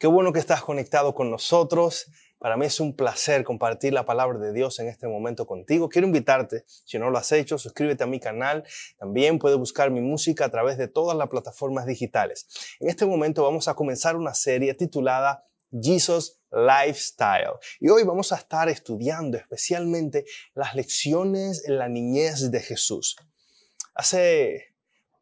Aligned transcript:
Qué 0.00 0.06
bueno 0.06 0.32
que 0.32 0.38
estás 0.38 0.62
conectado 0.62 1.14
con 1.14 1.30
nosotros. 1.30 2.10
Para 2.38 2.56
mí 2.56 2.64
es 2.64 2.80
un 2.80 2.96
placer 2.96 3.44
compartir 3.44 3.92
la 3.92 4.06
palabra 4.06 4.38
de 4.38 4.54
Dios 4.54 4.78
en 4.78 4.88
este 4.88 5.06
momento 5.06 5.46
contigo. 5.46 5.90
Quiero 5.90 6.06
invitarte, 6.06 6.64
si 6.66 6.98
no 6.98 7.10
lo 7.10 7.18
has 7.18 7.30
hecho, 7.32 7.58
suscríbete 7.58 8.04
a 8.04 8.06
mi 8.06 8.18
canal. 8.18 8.64
También 8.98 9.38
puedes 9.38 9.58
buscar 9.58 9.90
mi 9.90 10.00
música 10.00 10.46
a 10.46 10.50
través 10.50 10.78
de 10.78 10.88
todas 10.88 11.18
las 11.18 11.28
plataformas 11.28 11.84
digitales. 11.84 12.48
En 12.80 12.88
este 12.88 13.04
momento 13.04 13.42
vamos 13.42 13.68
a 13.68 13.74
comenzar 13.74 14.16
una 14.16 14.32
serie 14.32 14.72
titulada 14.72 15.44
Jesus 15.70 16.40
Lifestyle. 16.50 17.58
Y 17.78 17.90
hoy 17.90 18.02
vamos 18.02 18.32
a 18.32 18.36
estar 18.36 18.70
estudiando 18.70 19.36
especialmente 19.36 20.24
las 20.54 20.74
lecciones 20.74 21.68
en 21.68 21.76
la 21.76 21.90
niñez 21.90 22.50
de 22.50 22.60
Jesús. 22.60 23.16
Hace 23.94 24.72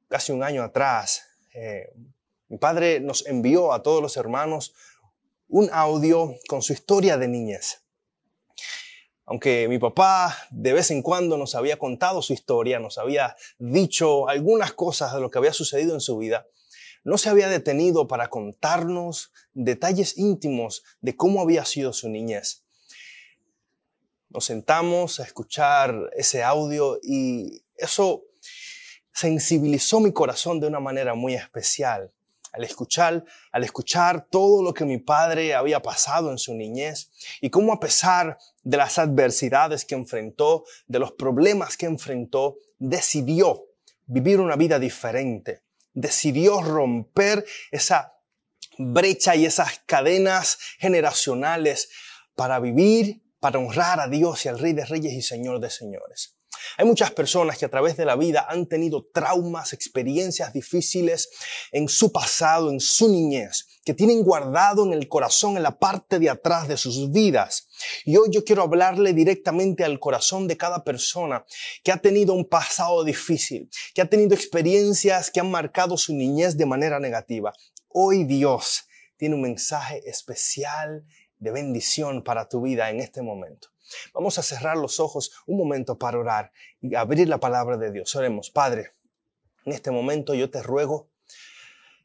casi 0.06 0.30
un 0.30 0.44
año 0.44 0.62
atrás, 0.62 1.24
eh, 1.52 1.92
mi 2.48 2.56
padre 2.56 3.00
nos 3.00 3.26
envió 3.26 3.72
a 3.72 3.82
todos 3.82 4.00
los 4.00 4.16
hermanos 4.16 4.74
un 5.48 5.68
audio 5.72 6.34
con 6.48 6.62
su 6.62 6.72
historia 6.72 7.18
de 7.18 7.28
niñez. 7.28 7.82
Aunque 9.26 9.68
mi 9.68 9.78
papá 9.78 10.34
de 10.50 10.72
vez 10.72 10.90
en 10.90 11.02
cuando 11.02 11.36
nos 11.36 11.54
había 11.54 11.78
contado 11.78 12.22
su 12.22 12.32
historia, 12.32 12.78
nos 12.78 12.96
había 12.96 13.36
dicho 13.58 14.28
algunas 14.28 14.72
cosas 14.72 15.12
de 15.12 15.20
lo 15.20 15.30
que 15.30 15.38
había 15.38 15.52
sucedido 15.52 15.92
en 15.92 16.00
su 16.00 16.16
vida, 16.16 16.46
no 17.04 17.18
se 17.18 17.28
había 17.28 17.48
detenido 17.48 18.08
para 18.08 18.28
contarnos 18.28 19.32
detalles 19.52 20.16
íntimos 20.16 20.84
de 21.00 21.16
cómo 21.16 21.42
había 21.42 21.66
sido 21.66 21.92
su 21.92 22.08
niñez. 22.08 22.64
Nos 24.30 24.46
sentamos 24.46 25.20
a 25.20 25.24
escuchar 25.24 26.10
ese 26.16 26.42
audio 26.42 26.98
y 27.02 27.62
eso 27.76 28.24
sensibilizó 29.12 30.00
mi 30.00 30.12
corazón 30.12 30.60
de 30.60 30.66
una 30.66 30.80
manera 30.80 31.14
muy 31.14 31.34
especial 31.34 32.12
al 32.58 32.64
escuchar, 32.64 33.24
al 33.52 33.62
escuchar 33.62 34.26
todo 34.28 34.64
lo 34.64 34.74
que 34.74 34.84
mi 34.84 34.98
padre 34.98 35.54
había 35.54 35.80
pasado 35.80 36.32
en 36.32 36.38
su 36.38 36.54
niñez 36.54 37.12
y 37.40 37.50
cómo 37.50 37.72
a 37.72 37.78
pesar 37.78 38.36
de 38.64 38.76
las 38.76 38.98
adversidades 38.98 39.84
que 39.84 39.94
enfrentó, 39.94 40.64
de 40.88 40.98
los 40.98 41.12
problemas 41.12 41.76
que 41.76 41.86
enfrentó, 41.86 42.56
decidió 42.80 43.64
vivir 44.06 44.40
una 44.40 44.56
vida 44.56 44.80
diferente. 44.80 45.62
Decidió 45.92 46.60
romper 46.60 47.46
esa 47.70 48.14
brecha 48.76 49.36
y 49.36 49.46
esas 49.46 49.80
cadenas 49.86 50.58
generacionales 50.78 51.90
para 52.34 52.58
vivir, 52.58 53.22
para 53.38 53.60
honrar 53.60 54.00
a 54.00 54.08
Dios 54.08 54.44
y 54.44 54.48
al 54.48 54.58
Rey 54.58 54.72
de 54.72 54.84
Reyes 54.84 55.12
y 55.12 55.22
Señor 55.22 55.60
de 55.60 55.70
Señores. 55.70 56.37
Hay 56.76 56.86
muchas 56.86 57.10
personas 57.10 57.58
que 57.58 57.64
a 57.64 57.70
través 57.70 57.96
de 57.96 58.04
la 58.04 58.16
vida 58.16 58.46
han 58.48 58.66
tenido 58.66 59.06
traumas, 59.12 59.72
experiencias 59.72 60.52
difíciles 60.52 61.28
en 61.72 61.88
su 61.88 62.12
pasado, 62.12 62.70
en 62.70 62.80
su 62.80 63.08
niñez, 63.08 63.66
que 63.84 63.94
tienen 63.94 64.22
guardado 64.22 64.84
en 64.84 64.92
el 64.92 65.08
corazón, 65.08 65.56
en 65.56 65.62
la 65.62 65.78
parte 65.78 66.18
de 66.18 66.30
atrás 66.30 66.68
de 66.68 66.76
sus 66.76 67.10
vidas. 67.10 67.68
Y 68.04 68.16
hoy 68.16 68.28
yo 68.30 68.44
quiero 68.44 68.62
hablarle 68.62 69.12
directamente 69.12 69.84
al 69.84 69.98
corazón 69.98 70.46
de 70.46 70.56
cada 70.56 70.84
persona 70.84 71.44
que 71.82 71.92
ha 71.92 71.96
tenido 71.96 72.34
un 72.34 72.48
pasado 72.48 73.04
difícil, 73.04 73.70
que 73.94 74.02
ha 74.02 74.10
tenido 74.10 74.34
experiencias 74.34 75.30
que 75.30 75.40
han 75.40 75.50
marcado 75.50 75.96
su 75.96 76.14
niñez 76.14 76.56
de 76.56 76.66
manera 76.66 77.00
negativa. 77.00 77.52
Hoy 77.88 78.24
Dios 78.24 78.84
tiene 79.16 79.34
un 79.34 79.42
mensaje 79.42 80.02
especial 80.08 81.04
de 81.38 81.50
bendición 81.50 82.22
para 82.22 82.48
tu 82.48 82.62
vida 82.62 82.90
en 82.90 83.00
este 83.00 83.22
momento. 83.22 83.68
Vamos 84.12 84.38
a 84.38 84.42
cerrar 84.42 84.76
los 84.76 85.00
ojos 85.00 85.32
un 85.46 85.58
momento 85.58 85.98
para 85.98 86.18
orar 86.18 86.52
y 86.80 86.94
abrir 86.94 87.28
la 87.28 87.38
palabra 87.38 87.76
de 87.76 87.90
Dios. 87.90 88.14
Oremos, 88.16 88.50
Padre, 88.50 88.92
en 89.64 89.72
este 89.72 89.90
momento 89.90 90.34
yo 90.34 90.50
te 90.50 90.62
ruego 90.62 91.10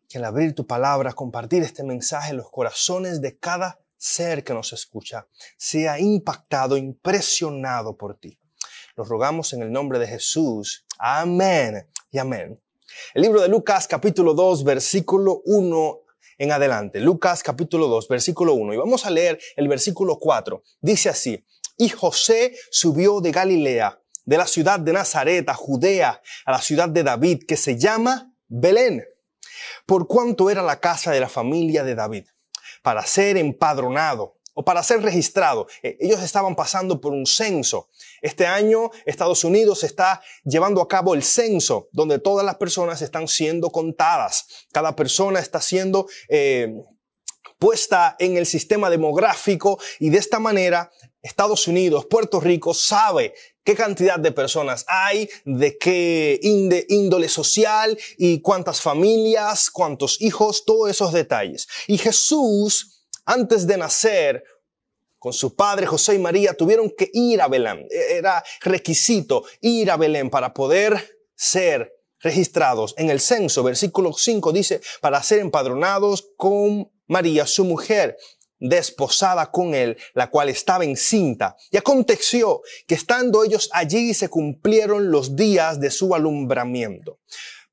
que 0.09 0.17
al 0.17 0.25
abrir 0.25 0.53
tu 0.53 0.67
palabra, 0.67 1.13
compartir 1.13 1.63
este 1.63 1.83
mensaje 1.83 2.31
en 2.31 2.37
los 2.37 2.49
corazones 2.49 3.21
de 3.21 3.37
cada 3.37 3.79
ser 3.97 4.43
que 4.43 4.53
nos 4.53 4.73
escucha, 4.73 5.27
sea 5.57 5.99
impactado, 5.99 6.77
impresionado 6.77 7.95
por 7.97 8.19
ti. 8.19 8.37
Lo 8.95 9.05
rogamos 9.05 9.53
en 9.53 9.61
el 9.63 9.71
nombre 9.71 9.97
de 9.97 10.07
Jesús. 10.07 10.85
Amén 10.99 11.87
y 12.11 12.19
amén. 12.19 12.61
El 13.13 13.23
libro 13.23 13.41
de 13.41 13.47
Lucas 13.47 13.87
capítulo 13.87 14.33
2 14.33 14.63
versículo 14.63 15.41
1 15.45 15.99
en 16.37 16.51
adelante. 16.51 16.99
Lucas 16.99 17.41
capítulo 17.41 17.87
2 17.87 18.07
versículo 18.07 18.53
1. 18.53 18.73
Y 18.73 18.77
vamos 18.77 19.05
a 19.05 19.09
leer 19.09 19.39
el 19.55 19.67
versículo 19.67 20.19
4. 20.19 20.61
Dice 20.81 21.09
así, 21.09 21.43
y 21.77 21.89
José 21.89 22.55
subió 22.71 23.21
de 23.21 23.31
Galilea, 23.31 23.99
de 24.25 24.37
la 24.37 24.47
ciudad 24.47 24.79
de 24.79 24.93
Nazaret 24.93 25.47
a 25.49 25.53
Judea, 25.53 26.21
a 26.45 26.51
la 26.51 26.61
ciudad 26.61 26.89
de 26.89 27.03
David, 27.03 27.43
que 27.47 27.57
se 27.57 27.77
llama 27.77 28.33
Belén, 28.47 29.03
por 29.85 30.07
cuanto 30.07 30.49
era 30.49 30.61
la 30.61 30.79
casa 30.79 31.11
de 31.11 31.19
la 31.19 31.29
familia 31.29 31.83
de 31.83 31.95
David, 31.95 32.25
para 32.81 33.05
ser 33.05 33.37
empadronado 33.37 34.37
o 34.53 34.63
para 34.63 34.83
ser 34.83 35.01
registrado. 35.01 35.67
E, 35.81 35.97
ellos 35.99 36.21
estaban 36.21 36.55
pasando 36.55 37.01
por 37.01 37.11
un 37.11 37.25
censo. 37.25 37.89
Este 38.21 38.45
año 38.45 38.91
Estados 39.05 39.43
Unidos 39.43 39.83
está 39.83 40.21
llevando 40.43 40.81
a 40.81 40.87
cabo 40.87 41.13
el 41.13 41.23
censo, 41.23 41.89
donde 41.91 42.19
todas 42.19 42.45
las 42.45 42.55
personas 42.55 43.01
están 43.01 43.27
siendo 43.27 43.71
contadas. 43.71 44.67
Cada 44.71 44.95
persona 44.95 45.39
está 45.39 45.59
siendo 45.59 46.07
eh, 46.29 46.71
puesta 47.59 48.15
en 48.19 48.37
el 48.37 48.45
sistema 48.45 48.89
demográfico 48.89 49.79
y 49.99 50.09
de 50.09 50.17
esta 50.17 50.39
manera 50.39 50.91
Estados 51.21 51.67
Unidos, 51.69 52.05
Puerto 52.05 52.41
Rico 52.41 52.73
sabe 52.73 53.33
qué 53.63 53.75
cantidad 53.75 54.19
de 54.19 54.33
personas 54.33 54.83
hay, 54.87 55.29
de 55.45 55.77
qué 55.77 56.37
índole 56.41 57.29
social 57.29 57.97
y 58.17 58.41
cuántas 58.41 58.81
familias, 58.81 59.69
cuántos 59.71 60.21
hijos, 60.21 60.65
todos 60.65 60.89
esos 60.89 61.13
detalles. 61.13 61.67
Y 61.87 61.97
Jesús, 61.97 63.05
antes 63.25 63.65
de 63.65 63.77
nacer, 63.77 64.43
con 65.17 65.31
su 65.31 65.55
padre 65.55 65.85
José 65.85 66.15
y 66.15 66.19
María, 66.19 66.53
tuvieron 66.53 66.89
que 66.89 67.09
ir 67.13 67.41
a 67.41 67.47
Belén. 67.47 67.87
E-, 67.89 68.17
era 68.17 68.43
requisito 68.59 69.45
ir 69.61 69.89
a 69.89 69.95
Belén 69.95 70.29
para 70.29 70.53
poder 70.53 71.21
ser 71.33 71.93
registrados 72.19 72.93
en 72.97 73.09
el 73.09 73.21
censo. 73.21 73.63
Versículo 73.63 74.11
5 74.11 74.51
dice, 74.51 74.81
para 74.99 75.23
ser 75.23 75.39
empadronados 75.39 76.31
con 76.35 76.91
María, 77.07 77.45
su 77.45 77.65
mujer, 77.65 78.17
desposada 78.59 79.51
con 79.51 79.75
él, 79.75 79.97
la 80.13 80.29
cual 80.29 80.49
estaba 80.49 80.85
encinta. 80.85 81.55
Y 81.69 81.77
aconteció 81.77 82.61
que 82.87 82.95
estando 82.95 83.43
ellos 83.43 83.69
allí 83.73 84.13
se 84.13 84.29
cumplieron 84.29 85.11
los 85.11 85.35
días 85.35 85.79
de 85.79 85.91
su 85.91 86.15
alumbramiento. 86.15 87.19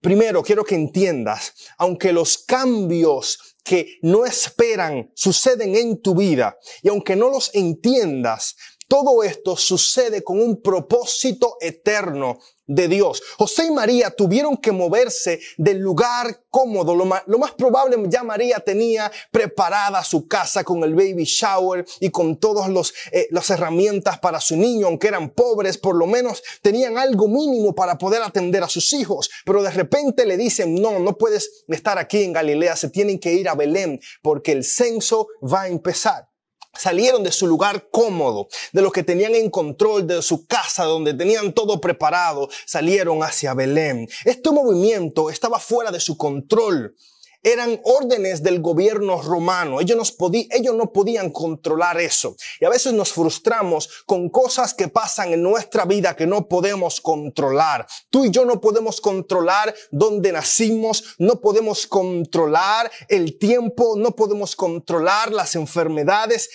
Primero, 0.00 0.42
quiero 0.42 0.64
que 0.64 0.74
entiendas, 0.74 1.52
aunque 1.76 2.12
los 2.12 2.38
cambios 2.38 3.56
que 3.62 3.98
no 4.02 4.24
esperan 4.24 5.10
suceden 5.14 5.76
en 5.76 6.00
tu 6.00 6.14
vida 6.14 6.56
y 6.82 6.88
aunque 6.88 7.16
no 7.16 7.28
los 7.28 7.54
entiendas, 7.54 8.56
todo 8.90 9.22
esto 9.22 9.56
sucede 9.56 10.24
con 10.24 10.42
un 10.42 10.60
propósito 10.60 11.56
eterno 11.60 12.40
de 12.66 12.88
Dios. 12.88 13.22
José 13.38 13.66
y 13.66 13.70
María 13.70 14.10
tuvieron 14.10 14.56
que 14.56 14.72
moverse 14.72 15.38
del 15.56 15.78
lugar 15.78 16.42
cómodo. 16.50 16.96
Lo 16.96 17.04
más, 17.04 17.52
probable 17.52 17.96
ya 18.08 18.24
María 18.24 18.58
tenía 18.58 19.12
preparada 19.30 20.02
su 20.02 20.26
casa 20.26 20.64
con 20.64 20.82
el 20.82 20.96
baby 20.96 21.22
shower 21.22 21.86
y 22.00 22.10
con 22.10 22.36
todas 22.36 22.92
eh, 23.12 23.28
las 23.30 23.48
herramientas 23.50 24.18
para 24.18 24.40
su 24.40 24.56
niño, 24.56 24.88
aunque 24.88 25.06
eran 25.06 25.30
pobres, 25.30 25.78
por 25.78 25.94
lo 25.94 26.08
menos 26.08 26.42
tenían 26.60 26.98
algo 26.98 27.28
mínimo 27.28 27.72
para 27.72 27.96
poder 27.96 28.22
atender 28.22 28.64
a 28.64 28.68
sus 28.68 28.92
hijos. 28.92 29.30
Pero 29.44 29.62
de 29.62 29.70
repente 29.70 30.26
le 30.26 30.36
dicen, 30.36 30.74
no, 30.74 30.98
no 30.98 31.16
puedes 31.16 31.64
estar 31.68 31.96
aquí 31.96 32.24
en 32.24 32.32
Galilea, 32.32 32.74
se 32.74 32.90
tienen 32.90 33.20
que 33.20 33.34
ir 33.34 33.48
a 33.48 33.54
Belén 33.54 34.00
porque 34.20 34.50
el 34.50 34.64
censo 34.64 35.28
va 35.42 35.62
a 35.62 35.68
empezar. 35.68 36.29
Salieron 36.72 37.22
de 37.22 37.32
su 37.32 37.46
lugar 37.46 37.88
cómodo, 37.90 38.48
de 38.72 38.82
lo 38.82 38.92
que 38.92 39.02
tenían 39.02 39.34
en 39.34 39.50
control, 39.50 40.06
de 40.06 40.22
su 40.22 40.46
casa 40.46 40.84
donde 40.84 41.14
tenían 41.14 41.52
todo 41.52 41.80
preparado, 41.80 42.48
salieron 42.66 43.22
hacia 43.22 43.54
Belén. 43.54 44.08
Este 44.24 44.50
movimiento 44.50 45.30
estaba 45.30 45.58
fuera 45.58 45.90
de 45.90 46.00
su 46.00 46.16
control 46.16 46.94
eran 47.42 47.80
órdenes 47.84 48.42
del 48.42 48.60
gobierno 48.60 49.20
romano. 49.22 49.80
Ellos, 49.80 50.16
ellos 50.50 50.74
no 50.74 50.92
podían 50.92 51.30
controlar 51.30 52.00
eso. 52.00 52.36
Y 52.60 52.64
a 52.64 52.70
veces 52.70 52.92
nos 52.92 53.12
frustramos 53.12 53.88
con 54.06 54.28
cosas 54.28 54.74
que 54.74 54.88
pasan 54.88 55.32
en 55.32 55.42
nuestra 55.42 55.84
vida 55.84 56.16
que 56.16 56.26
no 56.26 56.48
podemos 56.48 57.00
controlar. 57.00 57.86
Tú 58.10 58.24
y 58.24 58.30
yo 58.30 58.44
no 58.44 58.60
podemos 58.60 59.00
controlar 59.00 59.74
dónde 59.90 60.32
nacimos, 60.32 61.16
no 61.18 61.40
podemos 61.40 61.86
controlar 61.86 62.90
el 63.08 63.38
tiempo, 63.38 63.94
no 63.96 64.14
podemos 64.14 64.54
controlar 64.56 65.32
las 65.32 65.54
enfermedades, 65.54 66.50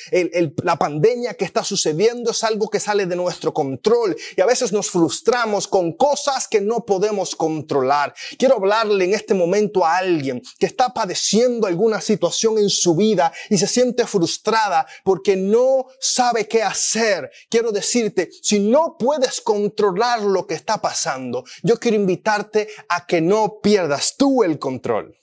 la 0.64 0.78
pandemia 0.78 1.34
que 1.34 1.46
está 1.46 1.64
sucediendo 1.64 2.32
es 2.32 2.44
algo 2.44 2.70
que 2.70 2.80
sale 2.80 3.06
de 3.06 3.16
nuestro 3.16 3.54
control. 3.54 4.16
Y 4.38 4.42
a 4.42 4.46
veces 4.46 4.72
nos 4.72 4.90
frustramos 4.90 5.68
con 5.68 5.94
cosas 5.94 6.48
que 6.48 6.62
no 6.62 6.86
podemos 6.86 7.36
controlar. 7.36 8.14
Quiero 8.38 8.56
hablarle 8.56 9.06
en 9.06 9.14
este 9.14 9.34
momento 9.34 9.86
a 9.86 9.98
alguien 9.98 10.42
que 10.60 10.75
está 10.76 10.94
padeciendo 10.94 11.68
alguna 11.68 12.02
situación 12.02 12.58
en 12.58 12.70
su 12.70 12.96
vida 12.96 13.32
y 13.50 13.58
se 13.58 13.66
siente 13.66 14.06
frustrada 14.06 14.86
porque 15.06 15.38
no 15.38 15.88
sabe 16.02 16.50
qué 16.50 16.62
hacer, 16.62 17.32
quiero 17.50 17.72
decirte, 17.72 18.30
si 18.42 18.60
no 18.60 18.98
puedes 19.00 19.40
controlar 19.40 20.22
lo 20.22 20.46
que 20.46 20.56
está 20.56 20.82
pasando, 20.82 21.46
yo 21.64 21.80
quiero 21.80 21.96
invitarte 21.96 22.68
a 22.90 23.06
que 23.08 23.22
no 23.22 23.60
pierdas 23.62 24.18
tú 24.18 24.44
el 24.44 24.60
control. 24.60 25.18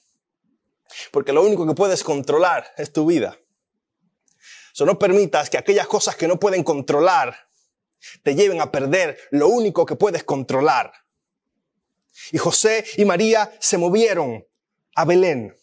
Porque 1.10 1.34
lo 1.34 1.43
único 1.43 1.66
que 1.66 1.75
puedes 1.75 2.02
controlar 2.02 2.66
es 2.78 2.93
tu 2.93 3.05
vida. 3.05 3.38
So, 4.72 4.87
no 4.87 4.98
permitas 4.98 5.50
que 5.50 5.58
aquellas 5.58 5.87
cosas 5.87 6.16
que 6.16 6.26
no 6.26 6.40
pueden 6.40 6.64
controlar 6.64 7.37
te 8.22 8.34
lleven 8.34 8.62
a 8.62 8.72
perder 8.72 9.19
lo 9.31 9.48
único 9.48 9.84
que 9.84 9.96
puedes 9.96 10.25
controlar. 10.25 10.93
Y 12.31 12.38
José 12.38 12.84
y 12.96 13.05
María 13.05 13.52
se 13.60 13.76
movieron 13.76 14.46
a 14.94 15.05
Belén. 15.05 15.56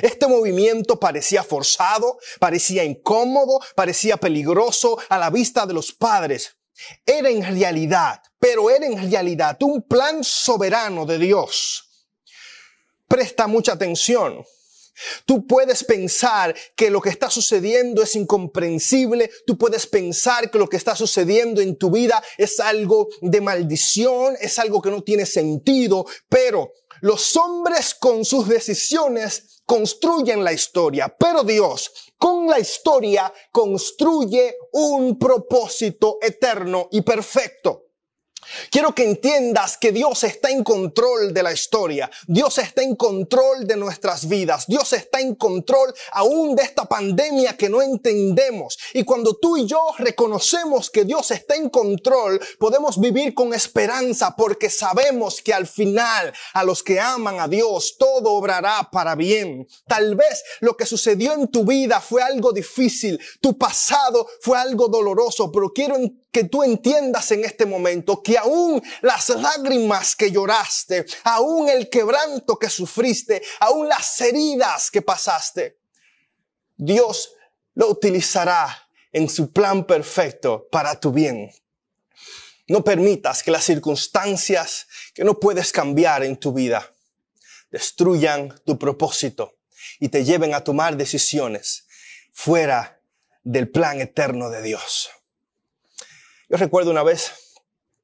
Este 0.00 0.26
movimiento 0.26 0.98
parecía 0.98 1.42
forzado, 1.42 2.18
parecía 2.38 2.84
incómodo, 2.84 3.60
parecía 3.74 4.16
peligroso 4.16 4.98
a 5.08 5.18
la 5.18 5.28
vista 5.30 5.66
de 5.66 5.74
los 5.74 5.92
padres. 5.92 6.56
Era 7.04 7.28
en 7.28 7.42
realidad, 7.42 8.22
pero 8.38 8.70
era 8.70 8.86
en 8.86 9.10
realidad 9.10 9.62
un 9.62 9.82
plan 9.82 10.24
soberano 10.24 11.04
de 11.04 11.18
Dios. 11.18 11.88
Presta 13.06 13.46
mucha 13.46 13.72
atención. 13.72 14.42
Tú 15.24 15.46
puedes 15.46 15.84
pensar 15.84 16.54
que 16.76 16.90
lo 16.90 17.00
que 17.00 17.08
está 17.08 17.30
sucediendo 17.30 18.02
es 18.02 18.14
incomprensible. 18.14 19.30
Tú 19.46 19.56
puedes 19.58 19.86
pensar 19.86 20.50
que 20.50 20.58
lo 20.58 20.68
que 20.68 20.76
está 20.76 20.94
sucediendo 20.94 21.60
en 21.60 21.76
tu 21.76 21.90
vida 21.90 22.22
es 22.38 22.60
algo 22.60 23.08
de 23.20 23.40
maldición, 23.40 24.36
es 24.40 24.58
algo 24.58 24.80
que 24.80 24.90
no 24.90 25.02
tiene 25.02 25.26
sentido. 25.26 26.06
Pero 26.28 26.72
los 27.02 27.36
hombres 27.36 27.96
con 27.96 28.24
sus 28.24 28.48
decisiones 28.48 29.62
construyen 29.66 30.44
la 30.44 30.52
historia. 30.52 31.14
Pero 31.18 31.42
Dios 31.42 31.92
con 32.16 32.46
la 32.46 32.60
historia 32.60 33.32
construye 33.50 34.56
un 34.72 35.18
propósito 35.18 36.18
eterno 36.22 36.88
y 36.92 37.02
perfecto. 37.02 37.81
Quiero 38.70 38.94
que 38.94 39.04
entiendas 39.04 39.76
que 39.76 39.92
Dios 39.92 40.24
está 40.24 40.50
en 40.50 40.64
control 40.64 41.32
de 41.32 41.42
la 41.42 41.52
historia. 41.52 42.10
Dios 42.26 42.58
está 42.58 42.82
en 42.82 42.96
control 42.96 43.66
de 43.66 43.76
nuestras 43.76 44.28
vidas. 44.28 44.66
Dios 44.66 44.92
está 44.92 45.20
en 45.20 45.34
control 45.34 45.94
aún 46.12 46.54
de 46.56 46.62
esta 46.62 46.84
pandemia 46.84 47.56
que 47.56 47.68
no 47.68 47.82
entendemos. 47.82 48.78
Y 48.94 49.04
cuando 49.04 49.34
tú 49.34 49.56
y 49.56 49.66
yo 49.66 49.80
reconocemos 49.98 50.90
que 50.90 51.04
Dios 51.04 51.30
está 51.30 51.54
en 51.54 51.70
control, 51.70 52.40
podemos 52.58 53.00
vivir 53.00 53.34
con 53.34 53.54
esperanza 53.54 54.34
porque 54.36 54.70
sabemos 54.70 55.40
que 55.42 55.54
al 55.54 55.66
final 55.66 56.32
a 56.54 56.64
los 56.64 56.82
que 56.82 57.00
aman 57.00 57.40
a 57.40 57.48
Dios 57.48 57.96
todo 57.98 58.32
obrará 58.32 58.88
para 58.90 59.14
bien. 59.14 59.66
Tal 59.86 60.14
vez 60.14 60.42
lo 60.60 60.76
que 60.76 60.86
sucedió 60.86 61.32
en 61.32 61.48
tu 61.48 61.64
vida 61.64 62.00
fue 62.00 62.22
algo 62.22 62.52
difícil. 62.52 63.20
Tu 63.40 63.56
pasado 63.56 64.28
fue 64.40 64.58
algo 64.58 64.88
doloroso, 64.88 65.50
pero 65.52 65.72
quiero 65.72 65.96
que 66.32 66.44
tú 66.44 66.62
entiendas 66.62 67.30
en 67.30 67.44
este 67.44 67.66
momento 67.66 68.22
que 68.22 68.31
aún 68.36 68.82
las 69.00 69.28
lágrimas 69.30 70.16
que 70.16 70.30
lloraste, 70.30 71.06
aún 71.24 71.68
el 71.68 71.88
quebranto 71.88 72.58
que 72.58 72.70
sufriste, 72.70 73.42
aún 73.60 73.88
las 73.88 74.20
heridas 74.20 74.90
que 74.90 75.02
pasaste, 75.02 75.78
Dios 76.76 77.34
lo 77.74 77.88
utilizará 77.88 78.88
en 79.12 79.28
su 79.28 79.52
plan 79.52 79.84
perfecto 79.84 80.68
para 80.70 80.98
tu 80.98 81.12
bien. 81.12 81.50
No 82.68 82.82
permitas 82.82 83.42
que 83.42 83.50
las 83.50 83.64
circunstancias 83.64 84.86
que 85.14 85.24
no 85.24 85.38
puedes 85.38 85.72
cambiar 85.72 86.24
en 86.24 86.36
tu 86.36 86.52
vida 86.52 86.92
destruyan 87.70 88.54
tu 88.64 88.78
propósito 88.78 89.58
y 89.98 90.08
te 90.08 90.24
lleven 90.24 90.54
a 90.54 90.62
tomar 90.62 90.96
decisiones 90.96 91.86
fuera 92.32 93.00
del 93.42 93.68
plan 93.70 94.00
eterno 94.00 94.50
de 94.50 94.62
Dios. 94.62 95.10
Yo 96.48 96.56
recuerdo 96.56 96.90
una 96.90 97.02
vez, 97.02 97.32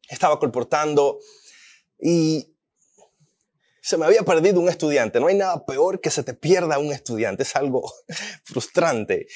estaba 0.09 0.39
colportando 0.39 1.19
y 2.01 2.55
se 3.89 3.97
me 3.97 4.05
había 4.05 4.23
perdido 4.23 4.61
un 4.61 4.69
estudiante. 4.69 5.19
No 5.19 5.29
hay 5.29 5.35
nada 5.35 5.65
peor 5.65 6.01
que 6.01 6.11
se 6.11 6.23
te 6.23 6.35
pierda 6.35 6.79
un 6.79 6.93
estudiante, 6.93 7.43
es 7.43 7.57
algo 7.57 7.91
frustrante. 8.45 9.27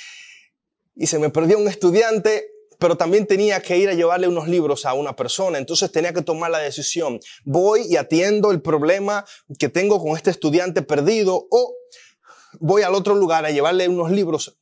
Y 0.94 1.06
se 1.06 1.18
me 1.18 1.30
perdió 1.30 1.58
un 1.58 1.68
estudiante, 1.68 2.50
pero 2.78 2.96
también 2.96 3.26
tenía 3.26 3.62
que 3.62 3.78
ir 3.78 3.88
a 3.88 3.94
llevarle 3.94 4.28
unos 4.28 4.48
libros 4.48 4.84
a 4.84 4.92
una 4.92 5.16
persona, 5.16 5.56
entonces 5.56 5.90
tenía 5.90 6.12
que 6.12 6.20
tomar 6.20 6.50
la 6.50 6.58
decisión. 6.58 7.18
Voy 7.44 7.86
y 7.88 7.96
atiendo 7.96 8.50
el 8.50 8.60
problema 8.60 9.24
que 9.58 9.68
tengo 9.70 10.02
con 10.02 10.16
este 10.16 10.30
estudiante 10.30 10.82
perdido 10.82 11.46
o 11.50 11.74
voy 12.60 12.82
al 12.82 12.94
otro 12.94 13.14
lugar 13.14 13.46
a 13.46 13.50
llevarle 13.50 13.88
unos 13.88 14.10
libros 14.10 14.58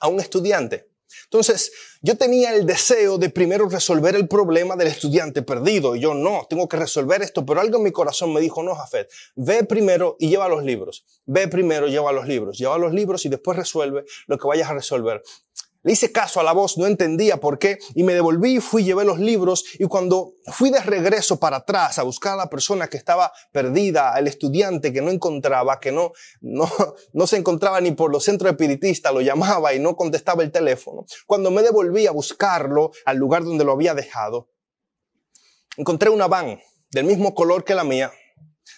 a 0.00 0.08
un 0.08 0.20
estudiante. 0.20 0.87
Entonces, 1.24 1.72
yo 2.02 2.16
tenía 2.16 2.54
el 2.54 2.66
deseo 2.66 3.18
de 3.18 3.30
primero 3.30 3.68
resolver 3.68 4.14
el 4.14 4.28
problema 4.28 4.76
del 4.76 4.88
estudiante 4.88 5.42
perdido. 5.42 5.96
Y 5.96 6.00
yo 6.00 6.14
no, 6.14 6.46
tengo 6.48 6.68
que 6.68 6.76
resolver 6.76 7.22
esto. 7.22 7.44
Pero 7.44 7.60
algo 7.60 7.78
en 7.78 7.84
mi 7.84 7.92
corazón 7.92 8.32
me 8.32 8.40
dijo, 8.40 8.62
no, 8.62 8.74
Jafet, 8.74 9.10
ve 9.34 9.64
primero 9.64 10.16
y 10.18 10.28
lleva 10.28 10.48
los 10.48 10.62
libros. 10.64 11.04
Ve 11.26 11.48
primero, 11.48 11.86
lleva 11.86 12.12
los 12.12 12.26
libros. 12.26 12.58
Lleva 12.58 12.78
los 12.78 12.92
libros 12.92 13.24
y 13.26 13.28
después 13.28 13.56
resuelve 13.56 14.04
lo 14.26 14.38
que 14.38 14.46
vayas 14.46 14.70
a 14.70 14.74
resolver. 14.74 15.22
Hice 15.88 16.12
caso 16.12 16.38
a 16.38 16.42
la 16.42 16.52
voz, 16.52 16.76
no 16.76 16.86
entendía 16.86 17.38
por 17.38 17.58
qué, 17.58 17.78
y 17.94 18.02
me 18.02 18.12
devolví, 18.12 18.60
fui, 18.60 18.84
llevé 18.84 19.04
los 19.04 19.18
libros, 19.18 19.64
y 19.78 19.84
cuando 19.84 20.34
fui 20.46 20.70
de 20.70 20.80
regreso 20.80 21.40
para 21.40 21.58
atrás 21.58 21.98
a 21.98 22.02
buscar 22.02 22.34
a 22.34 22.36
la 22.36 22.50
persona 22.50 22.88
que 22.88 22.98
estaba 22.98 23.32
perdida, 23.52 24.12
al 24.12 24.28
estudiante 24.28 24.92
que 24.92 25.00
no 25.00 25.10
encontraba, 25.10 25.80
que 25.80 25.90
no, 25.90 26.12
no, 26.40 26.70
no 27.14 27.26
se 27.26 27.38
encontraba 27.38 27.80
ni 27.80 27.92
por 27.92 28.12
los 28.12 28.24
centros 28.24 28.50
espiritistas, 28.50 29.14
lo 29.14 29.22
llamaba 29.22 29.72
y 29.72 29.78
no 29.78 29.96
contestaba 29.96 30.42
el 30.42 30.52
teléfono. 30.52 31.06
Cuando 31.26 31.50
me 31.50 31.62
devolví 31.62 32.06
a 32.06 32.12
buscarlo 32.12 32.90
al 33.06 33.16
lugar 33.16 33.44
donde 33.44 33.64
lo 33.64 33.72
había 33.72 33.94
dejado, 33.94 34.50
encontré 35.76 36.10
una 36.10 36.26
van 36.26 36.60
del 36.90 37.04
mismo 37.04 37.34
color 37.34 37.64
que 37.64 37.74
la 37.74 37.84
mía, 37.84 38.12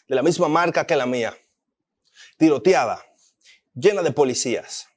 de 0.08 0.14
la 0.14 0.22
misma 0.22 0.48
marca 0.48 0.86
que 0.86 0.96
la 0.96 1.06
mía, 1.06 1.36
tiroteada, 2.38 3.04
llena 3.74 4.02
de 4.02 4.12
policías. 4.12 4.89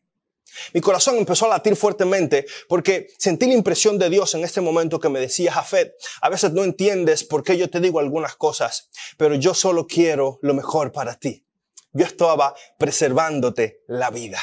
Mi 0.74 0.82
corazón 0.82 1.18
empezó 1.18 1.46
a 1.46 1.50
latir 1.50 1.76
fuertemente 1.76 2.46
porque 2.68 3.08
sentí 3.18 3.46
la 3.48 3.54
impresión 3.54 3.98
de 3.98 4.10
Dios 4.10 4.34
en 4.36 4.44
este 4.44 4.62
momento 4.62 5.00
que 5.00 5.10
me 5.10 5.20
decía, 5.20 5.54
Jafet, 5.54 5.94
a 6.22 6.30
veces 6.30 6.52
no 6.52 6.64
entiendes 6.64 7.24
por 7.24 7.44
qué 7.44 7.58
yo 7.58 7.70
te 7.70 7.80
digo 7.80 8.00
algunas 8.00 8.36
cosas, 8.36 8.90
pero 9.18 9.36
yo 9.36 9.54
solo 9.54 9.88
quiero 9.88 10.40
lo 10.42 10.54
mejor 10.54 10.92
para 10.92 11.18
ti. 11.18 11.46
Yo 11.92 12.06
estaba 12.06 12.56
preservándote 12.78 13.82
la 13.88 14.10
vida. 14.10 14.40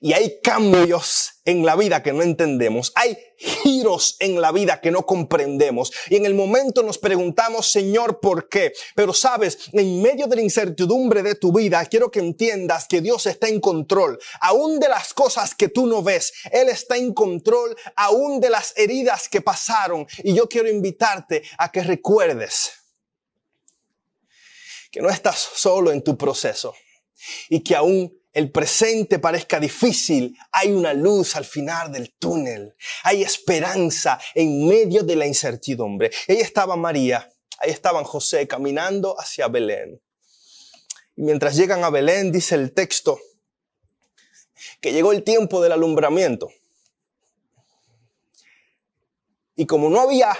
Y 0.00 0.12
hay 0.12 0.40
cambios 0.40 1.40
en 1.44 1.66
la 1.66 1.74
vida 1.74 2.04
que 2.04 2.12
no 2.12 2.22
entendemos. 2.22 2.92
Hay 2.94 3.18
giros 3.36 4.16
en 4.20 4.40
la 4.40 4.52
vida 4.52 4.80
que 4.80 4.92
no 4.92 5.04
comprendemos. 5.04 5.92
Y 6.08 6.14
en 6.14 6.24
el 6.24 6.34
momento 6.34 6.84
nos 6.84 6.98
preguntamos, 6.98 7.72
Señor, 7.72 8.20
¿por 8.20 8.48
qué? 8.48 8.72
Pero 8.94 9.12
sabes, 9.12 9.58
en 9.72 10.00
medio 10.00 10.28
de 10.28 10.36
la 10.36 10.42
incertidumbre 10.42 11.24
de 11.24 11.34
tu 11.34 11.52
vida, 11.52 11.84
quiero 11.86 12.12
que 12.12 12.20
entiendas 12.20 12.86
que 12.86 13.00
Dios 13.00 13.26
está 13.26 13.48
en 13.48 13.60
control. 13.60 14.20
Aún 14.40 14.78
de 14.78 14.88
las 14.88 15.12
cosas 15.12 15.56
que 15.56 15.68
tú 15.68 15.86
no 15.88 16.00
ves, 16.00 16.32
Él 16.52 16.68
está 16.68 16.96
en 16.96 17.12
control, 17.12 17.76
aún 17.96 18.40
de 18.40 18.50
las 18.50 18.74
heridas 18.76 19.28
que 19.28 19.40
pasaron. 19.40 20.06
Y 20.22 20.32
yo 20.32 20.48
quiero 20.48 20.68
invitarte 20.68 21.42
a 21.58 21.72
que 21.72 21.82
recuerdes 21.82 22.70
que 24.92 25.00
no 25.00 25.10
estás 25.10 25.38
solo 25.54 25.90
en 25.90 26.02
tu 26.02 26.16
proceso 26.16 26.72
y 27.48 27.64
que 27.64 27.74
aún 27.74 28.17
el 28.38 28.52
presente 28.52 29.18
parezca 29.18 29.58
difícil, 29.58 30.38
hay 30.52 30.70
una 30.70 30.94
luz 30.94 31.34
al 31.34 31.44
final 31.44 31.90
del 31.90 32.14
túnel. 32.20 32.76
Hay 33.02 33.24
esperanza 33.24 34.16
en 34.32 34.64
medio 34.64 35.02
de 35.02 35.16
la 35.16 35.26
incertidumbre. 35.26 36.12
Ahí 36.28 36.36
estaba 36.36 36.76
María, 36.76 37.28
ahí 37.58 37.70
estaban 37.72 38.04
José 38.04 38.46
caminando 38.46 39.20
hacia 39.20 39.48
Belén. 39.48 40.00
Y 41.16 41.22
mientras 41.22 41.56
llegan 41.56 41.82
a 41.82 41.90
Belén, 41.90 42.30
dice 42.30 42.54
el 42.54 42.72
texto, 42.72 43.18
que 44.80 44.92
llegó 44.92 45.10
el 45.10 45.24
tiempo 45.24 45.60
del 45.60 45.72
alumbramiento. 45.72 46.48
Y 49.56 49.66
como 49.66 49.90
no 49.90 50.00
había 50.00 50.30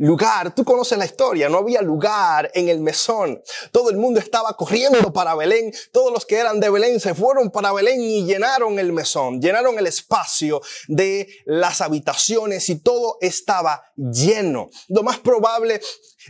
lugar. 0.00 0.54
Tú 0.54 0.64
conoces 0.64 0.98
la 0.98 1.04
historia, 1.04 1.48
no 1.48 1.58
había 1.58 1.82
lugar 1.82 2.50
en 2.54 2.68
el 2.68 2.80
mesón. 2.80 3.42
Todo 3.70 3.90
el 3.90 3.96
mundo 3.96 4.18
estaba 4.18 4.54
corriendo 4.56 5.12
para 5.12 5.34
Belén. 5.34 5.72
Todos 5.92 6.12
los 6.12 6.26
que 6.26 6.36
eran 6.36 6.58
de 6.58 6.70
Belén 6.70 7.00
se 7.00 7.14
fueron 7.14 7.50
para 7.50 7.72
Belén 7.72 8.00
y 8.00 8.24
llenaron 8.24 8.78
el 8.78 8.92
mesón, 8.92 9.40
llenaron 9.40 9.78
el 9.78 9.86
espacio 9.86 10.60
de 10.88 11.28
las 11.44 11.80
habitaciones 11.80 12.68
y 12.70 12.76
todo 12.76 13.18
estaba 13.20 13.82
lleno. 14.00 14.70
Lo 14.88 15.02
más 15.02 15.18
probable 15.18 15.80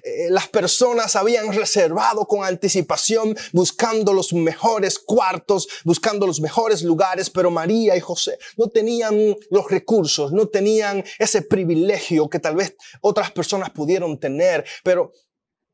eh, 0.02 0.30
las 0.30 0.48
personas 0.48 1.16
habían 1.16 1.52
reservado 1.52 2.26
con 2.26 2.44
anticipación 2.44 3.36
buscando 3.52 4.12
los 4.12 4.32
mejores 4.32 4.98
cuartos, 4.98 5.68
buscando 5.84 6.26
los 6.26 6.40
mejores 6.40 6.82
lugares, 6.82 7.30
pero 7.30 7.50
María 7.50 7.96
y 7.96 8.00
José 8.00 8.38
no 8.56 8.68
tenían 8.68 9.36
los 9.50 9.70
recursos, 9.70 10.32
no 10.32 10.46
tenían 10.46 11.04
ese 11.18 11.42
privilegio 11.42 12.28
que 12.28 12.38
tal 12.38 12.56
vez 12.56 12.76
otras 13.00 13.30
personas 13.30 13.70
pudieron 13.70 14.18
tener. 14.18 14.64
Pero 14.82 15.12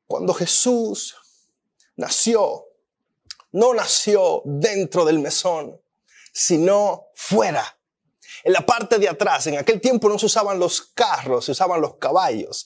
cuando 0.07 0.35
Jesús 0.35 1.15
nació, 1.97 2.65
no 3.53 3.75
nació 3.75 4.43
dentro 4.45 5.05
del 5.05 5.19
mesón, 5.19 5.81
sino 6.33 7.07
fuera 7.15 7.76
En 8.47 8.53
la 8.53 8.65
parte 8.65 9.01
de 9.01 9.09
atrás, 9.09 9.49
en 9.49 9.59
aquel 9.59 9.81
tiempo 9.81 10.09
no 10.09 10.21
se 10.21 10.27
usaban 10.27 10.61
los 10.61 10.81
carros, 10.81 11.47
se 11.47 11.51
usaban 11.51 11.81
los 11.81 11.97
caballos. 11.97 12.65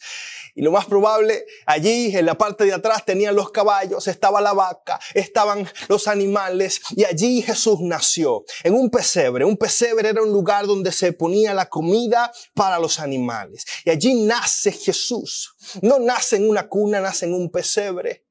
Y 0.54 0.60
lo 0.60 0.72
más 0.72 0.84
probable, 0.84 1.46
allí 1.64 2.14
en 2.14 2.26
la 2.26 2.36
parte 2.36 2.66
de 2.66 2.74
atrás 2.74 3.06
tenían 3.06 3.34
los 3.34 3.50
caballos, 3.50 4.06
estaba 4.06 4.42
la 4.42 4.52
vaca, 4.52 5.00
estaban 5.14 5.66
los 5.88 6.06
animales 6.06 6.82
y 6.90 7.04
allí 7.04 7.40
Jesús 7.40 7.78
nació 7.80 8.44
en 8.62 8.74
un 8.74 8.90
pesebre. 8.90 9.46
Un 9.46 9.56
pesebre 9.56 10.10
era 10.10 10.22
un 10.22 10.30
lugar 10.30 10.66
donde 10.66 10.92
se 10.92 11.14
ponía 11.14 11.54
la 11.54 11.70
comida 11.70 12.30
para 12.52 12.78
los 12.78 13.00
animales. 13.00 13.64
Y 13.86 13.88
allí 13.88 14.12
nace 14.12 14.72
Jesús. 14.72 15.54
No 15.80 15.98
nace 15.98 16.36
en 16.36 16.50
una 16.50 16.68
cuna, 16.68 17.00
nace 17.00 17.24
en 17.24 17.32
un 17.32 17.50
pesebre. 17.50 18.26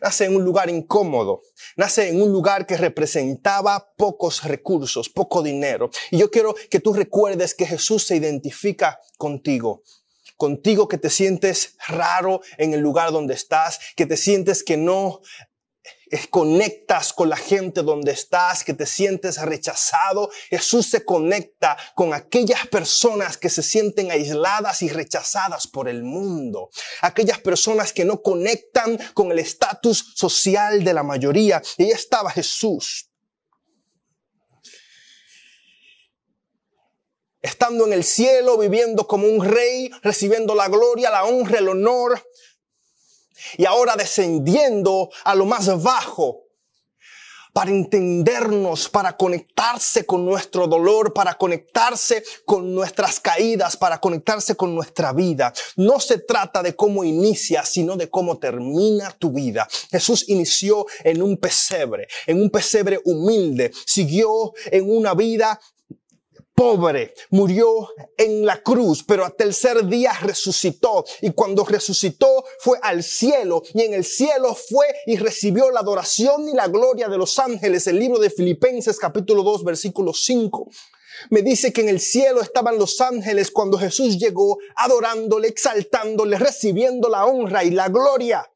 Nace 0.00 0.24
en 0.24 0.36
un 0.36 0.44
lugar 0.44 0.70
incómodo, 0.70 1.42
nace 1.76 2.08
en 2.08 2.20
un 2.20 2.32
lugar 2.32 2.66
que 2.66 2.76
representaba 2.76 3.92
pocos 3.96 4.44
recursos, 4.44 5.08
poco 5.08 5.42
dinero. 5.42 5.90
Y 6.10 6.18
yo 6.18 6.30
quiero 6.30 6.54
que 6.70 6.80
tú 6.80 6.92
recuerdes 6.92 7.54
que 7.54 7.66
Jesús 7.66 8.06
se 8.06 8.16
identifica 8.16 9.00
contigo 9.18 9.82
contigo 10.36 10.88
que 10.88 10.98
te 10.98 11.10
sientes 11.10 11.76
raro 11.86 12.40
en 12.58 12.74
el 12.74 12.80
lugar 12.80 13.12
donde 13.12 13.34
estás, 13.34 13.78
que 13.96 14.04
te 14.04 14.16
sientes 14.16 14.64
que 14.64 14.76
no 14.76 15.20
conectas 16.28 17.12
con 17.12 17.28
la 17.28 17.36
gente 17.36 17.82
donde 17.82 18.12
estás, 18.12 18.64
que 18.64 18.74
te 18.74 18.86
sientes 18.86 19.40
rechazado. 19.40 20.30
Jesús 20.50 20.86
se 20.86 21.04
conecta 21.04 21.76
con 21.94 22.14
aquellas 22.14 22.66
personas 22.68 23.36
que 23.36 23.50
se 23.50 23.62
sienten 23.62 24.10
aisladas 24.10 24.82
y 24.82 24.88
rechazadas 24.88 25.66
por 25.66 25.88
el 25.88 26.02
mundo. 26.02 26.70
Aquellas 27.02 27.38
personas 27.40 27.92
que 27.92 28.04
no 28.04 28.22
conectan 28.22 28.98
con 29.14 29.32
el 29.32 29.38
estatus 29.38 30.12
social 30.14 30.84
de 30.84 30.92
la 30.92 31.02
mayoría. 31.02 31.62
Y 31.78 31.84
ahí 31.84 31.90
estaba 31.90 32.30
Jesús 32.30 33.10
estando 37.44 37.86
en 37.86 37.92
el 37.92 38.04
cielo, 38.04 38.56
viviendo 38.56 39.06
como 39.06 39.26
un 39.26 39.44
rey, 39.44 39.90
recibiendo 40.02 40.54
la 40.54 40.68
gloria, 40.68 41.10
la 41.10 41.26
honra, 41.26 41.58
el 41.58 41.68
honor, 41.68 42.18
y 43.56 43.64
ahora 43.64 43.96
descendiendo 43.96 45.10
a 45.24 45.34
lo 45.34 45.44
más 45.44 45.82
bajo 45.82 46.44
para 47.54 47.70
entendernos, 47.70 48.88
para 48.88 49.16
conectarse 49.16 50.04
con 50.04 50.26
nuestro 50.26 50.66
dolor, 50.66 51.14
para 51.14 51.34
conectarse 51.34 52.24
con 52.44 52.74
nuestras 52.74 53.20
caídas, 53.20 53.76
para 53.76 54.00
conectarse 54.00 54.56
con 54.56 54.74
nuestra 54.74 55.12
vida. 55.12 55.54
No 55.76 56.00
se 56.00 56.18
trata 56.18 56.64
de 56.64 56.74
cómo 56.74 57.04
inicia, 57.04 57.64
sino 57.64 57.96
de 57.96 58.10
cómo 58.10 58.38
termina 58.38 59.12
tu 59.12 59.30
vida. 59.30 59.68
Jesús 59.90 60.28
inició 60.28 60.84
en 61.04 61.22
un 61.22 61.36
pesebre, 61.36 62.08
en 62.26 62.42
un 62.42 62.50
pesebre 62.50 63.00
humilde, 63.04 63.70
siguió 63.86 64.52
en 64.72 64.90
una 64.90 65.14
vida 65.14 65.60
pobre, 66.54 67.14
murió 67.30 67.88
en 68.16 68.46
la 68.46 68.62
cruz, 68.62 69.02
pero 69.06 69.24
al 69.24 69.34
tercer 69.34 69.86
día 69.86 70.12
resucitó. 70.22 71.04
Y 71.20 71.30
cuando 71.32 71.64
resucitó 71.64 72.44
fue 72.60 72.78
al 72.82 73.02
cielo 73.02 73.62
y 73.74 73.82
en 73.82 73.94
el 73.94 74.04
cielo 74.04 74.54
fue 74.54 74.86
y 75.06 75.16
recibió 75.16 75.70
la 75.70 75.80
adoración 75.80 76.48
y 76.48 76.54
la 76.54 76.68
gloria 76.68 77.08
de 77.08 77.18
los 77.18 77.38
ángeles. 77.38 77.86
El 77.86 77.98
libro 77.98 78.18
de 78.18 78.30
Filipenses 78.30 78.98
capítulo 78.98 79.42
2 79.42 79.64
versículo 79.64 80.12
5. 80.14 80.68
Me 81.30 81.42
dice 81.42 81.72
que 81.72 81.80
en 81.80 81.88
el 81.88 82.00
cielo 82.00 82.40
estaban 82.40 82.78
los 82.78 83.00
ángeles 83.00 83.50
cuando 83.50 83.78
Jesús 83.78 84.18
llegó 84.18 84.58
adorándole, 84.76 85.48
exaltándole, 85.48 86.38
recibiendo 86.38 87.08
la 87.08 87.26
honra 87.26 87.64
y 87.64 87.70
la 87.70 87.88
gloria. 87.88 88.48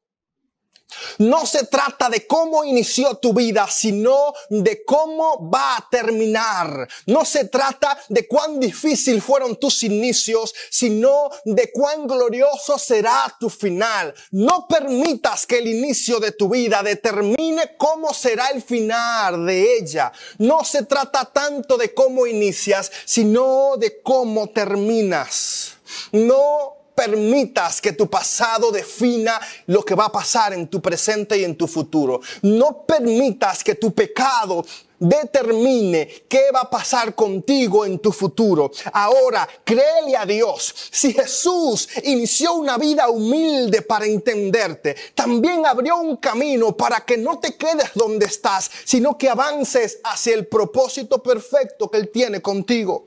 No 1.19 1.45
se 1.47 1.67
trata 1.67 2.09
de 2.09 2.27
cómo 2.27 2.65
inició 2.65 3.17
tu 3.17 3.33
vida, 3.33 3.69
sino 3.69 4.33
de 4.49 4.85
cómo 4.85 5.51
va 5.51 5.77
a 5.77 5.89
terminar. 5.91 6.89
No 7.07 7.25
se 7.25 7.45
trata 7.45 7.99
de 8.09 8.27
cuán 8.27 8.59
difícil 8.59 9.21
fueron 9.21 9.57
tus 9.57 9.83
inicios, 9.83 10.55
sino 10.71 11.31
de 11.45 11.71
cuán 11.73 12.07
glorioso 12.07 12.79
será 12.79 13.35
tu 13.39 13.51
final. 13.51 14.15
No 14.31 14.67
permitas 14.67 15.47
que 15.47 15.59
el 15.59 15.69
inicio 15.69 16.21
de 16.21 16.33
tu 16.33 16.49
vida 16.49 16.83
determine 16.83 17.77
cómo 17.77 18.15
será 18.15 18.49
el 18.49 18.63
final 18.63 19.47
de 19.47 19.79
ella. 19.79 20.13
No 20.39 20.65
se 20.65 20.85
trata 20.85 21.25
tanto 21.27 21.77
de 21.77 21.93
cómo 21.93 22.27
inicias, 22.27 22.91
sino 23.05 23.77
de 23.77 24.01
cómo 24.03 24.49
terminas. 24.51 25.75
No 26.13 26.78
permitas 26.99 27.81
que 27.81 27.93
tu 27.93 28.11
pasado 28.11 28.73
defina 28.73 29.41
lo 29.67 29.85
que 29.85 29.95
va 29.95 30.07
a 30.07 30.13
pasar 30.13 30.53
en 30.53 30.67
tu 30.67 30.83
presente 30.83 31.39
y 31.39 31.45
en 31.45 31.57
tu 31.57 31.69
futuro. 31.69 32.21
No 32.43 32.85
permitas 32.85 33.63
que 33.63 33.77
tu 33.77 33.95
pecado 33.95 34.65
determine 34.99 36.09
qué 36.29 36.51
va 36.53 36.63
a 36.63 36.71
pasar 36.71 37.15
contigo 37.15 37.87
en 37.87 38.01
tu 38.01 38.11
futuro. 38.11 38.73
Ahora, 38.93 39.49
créele 39.63 40.17
a 40.17 40.27
Dios. 40.27 40.75
Si 40.91 41.13
Jesús 41.13 41.89
inició 42.03 42.55
una 42.55 42.77
vida 42.77 43.09
humilde 43.09 43.83
para 43.83 44.05
entenderte, 44.05 44.97
también 45.15 45.67
abrió 45.67 45.99
un 45.99 46.17
camino 46.17 46.77
para 46.77 47.05
que 47.05 47.17
no 47.17 47.39
te 47.39 47.57
quedes 47.57 47.93
donde 47.95 48.27
estás, 48.27 48.73
sino 48.85 49.17
que 49.17 49.29
avances 49.29 50.01
hacia 50.03 50.35
el 50.35 50.49
propósito 50.49 51.23
perfecto 51.23 51.89
que 51.89 51.99
Él 51.99 52.11
tiene 52.13 52.43
contigo. 52.43 53.07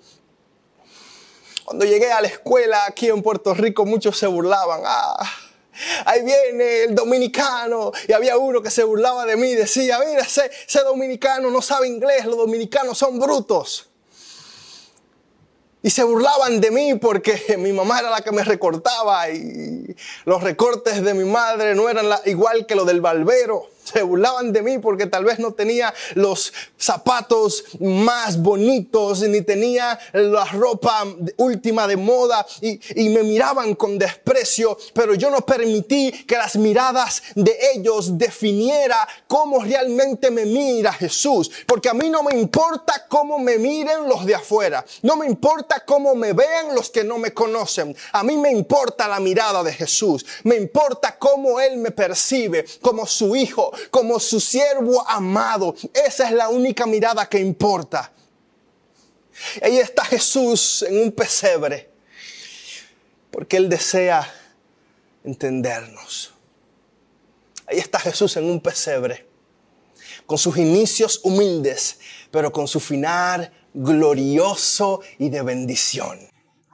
Cuando 1.72 1.86
llegué 1.86 2.12
a 2.12 2.20
la 2.20 2.28
escuela 2.28 2.84
aquí 2.86 3.08
en 3.08 3.22
Puerto 3.22 3.54
Rico, 3.54 3.86
muchos 3.86 4.18
se 4.18 4.28
burlaban. 4.28 4.82
Ah, 4.84 5.26
ahí 6.04 6.22
viene 6.22 6.84
el 6.84 6.96
dominicano. 6.96 7.94
Y 8.10 8.12
había 8.12 8.36
uno 8.36 8.62
que 8.62 8.70
se 8.70 8.84
burlaba 8.84 9.26
de 9.26 9.38
mí 9.38 9.52
y 9.52 9.56
decía, 9.56 9.98
mira, 10.06 10.20
ese, 10.20 10.52
ese 10.68 10.82
dominicano 10.82 11.50
no 11.50 11.62
sabe 11.62 11.88
inglés, 11.88 12.26
los 12.26 12.36
dominicanos 12.36 12.98
son 12.98 13.22
brutos. 13.22 13.90
Y 15.82 15.92
se 15.92 16.04
burlaban 16.04 16.60
de 16.60 16.72
mí 16.72 16.96
porque 16.96 17.42
mi 17.58 17.72
mamá 17.72 18.00
era 18.00 18.10
la 18.10 18.20
que 18.20 18.34
me 18.34 18.44
recortaba 18.44 19.30
y 19.30 19.96
los 20.26 20.44
recortes 20.44 21.02
de 21.02 21.14
mi 21.14 21.24
madre 21.24 21.74
no 21.74 21.88
eran 21.88 22.08
igual 22.26 22.66
que 22.66 22.76
los 22.76 22.86
del 22.86 23.00
barbero 23.00 23.71
se 23.84 24.04
burlaban 24.04 24.54
de 24.54 24.62
mí 24.62 24.80
porque 24.80 25.08
tal 25.08 25.26
vez 25.26 25.40
no 25.40 25.54
tenía 25.54 25.94
los 26.16 26.54
zapatos 26.78 27.64
más 27.80 28.42
bonitos 28.42 29.22
ni 29.22 29.42
tenía 29.42 30.00
la 30.14 30.46
ropa 30.46 31.06
última 31.38 31.88
de 31.88 31.98
moda 31.98 32.46
y, 32.62 32.80
me 33.12 33.24
miraban 33.24 33.76
con 33.76 34.00
desprecio, 34.00 34.78
pero 34.94 35.14
yo 35.16 35.30
no 35.30 35.42
permití 35.42 36.12
que 36.26 36.38
las 36.38 36.56
miradas 36.56 37.22
de 37.36 37.58
ellos 37.74 38.18
definiera 38.18 39.06
cómo 39.28 39.62
realmente 39.62 40.32
me 40.32 40.46
mira 40.46 40.94
Jesús, 40.94 41.52
porque 41.66 41.90
a 41.90 41.94
mí 41.94 42.10
no 42.10 42.24
me 42.24 42.38
importa 42.38 43.06
cómo 43.10 43.38
me 43.38 43.58
miren 43.58 44.08
los 44.08 44.26
de 44.26 44.36
afuera, 44.36 44.86
no 45.02 45.18
me 45.18 45.26
importa 45.26 45.84
cómo 45.86 46.16
me 46.16 46.32
vean 46.32 46.74
los 46.74 46.90
que 46.90 47.04
no 47.04 47.18
me 47.18 47.34
conocen, 47.34 47.96
a 48.14 48.24
mí 48.24 48.38
me 48.38 48.52
importa 48.52 49.10
la 49.10 49.20
mirada 49.20 49.62
de 49.62 49.74
Jesús, 49.74 50.26
me 50.44 50.56
importa 50.56 51.18
cómo 51.18 51.60
Él 51.60 51.78
me 51.78 51.92
percibe 51.92 52.66
como 52.82 53.06
su 53.06 53.36
hijo, 53.36 53.71
como 53.90 54.20
su 54.20 54.40
siervo 54.40 55.08
amado. 55.08 55.76
Esa 55.94 56.28
es 56.28 56.34
la 56.34 56.50
única 56.50 56.86
mirada 56.86 57.28
que 57.28 57.40
importa. 57.40 58.12
Ahí 59.62 59.78
está 59.78 60.06
Jesús 60.06 60.84
en 60.84 61.02
un 61.02 61.12
pesebre, 61.12 61.90
porque 63.32 63.58
Él 63.58 63.70
desea 63.70 64.30
entendernos. 65.24 66.34
Ahí 67.68 67.80
está 67.80 68.00
Jesús 68.00 68.36
en 68.38 68.46
un 68.46 68.60
pesebre, 68.60 69.28
con 70.26 70.38
sus 70.38 70.58
inicios 70.58 71.22
humildes, 71.24 72.00
pero 72.30 72.52
con 72.52 72.68
su 72.68 72.80
final 72.80 73.52
glorioso 73.74 75.02
y 75.18 75.30
de 75.30 75.42
bendición. 75.42 76.20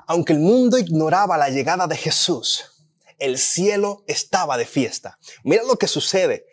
Aunque 0.07 0.33
el 0.33 0.39
mundo 0.39 0.77
ignoraba 0.77 1.37
la 1.37 1.49
llegada 1.49 1.85
de 1.85 1.97
Jesús, 1.97 2.65
el 3.19 3.37
cielo 3.37 4.03
estaba 4.07 4.57
de 4.57 4.65
fiesta. 4.65 5.19
Mira 5.43 5.63
lo 5.63 5.77
que 5.77 5.87
sucede 5.87 6.47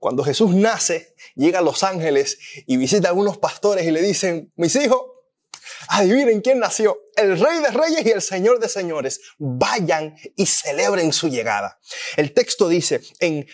cuando 0.00 0.24
Jesús 0.24 0.54
nace, 0.54 1.14
llega 1.36 1.60
a 1.60 1.62
Los 1.62 1.84
Ángeles 1.84 2.38
y 2.66 2.78
visita 2.78 3.08
a 3.08 3.10
algunos 3.10 3.38
pastores 3.38 3.86
y 3.86 3.90
le 3.90 4.00
dicen, 4.02 4.50
mis 4.56 4.74
hijos, 4.74 5.02
adivinen 5.88 6.40
quién 6.40 6.58
nació, 6.58 6.98
el 7.16 7.38
Rey 7.38 7.60
de 7.60 7.70
Reyes 7.70 8.06
y 8.06 8.10
el 8.10 8.22
Señor 8.22 8.60
de 8.60 8.68
Señores. 8.68 9.20
Vayan 9.38 10.16
y 10.36 10.46
celebren 10.46 11.12
su 11.12 11.28
llegada. 11.28 11.78
El 12.16 12.32
texto 12.32 12.68
dice 12.68 13.02
en 13.20 13.46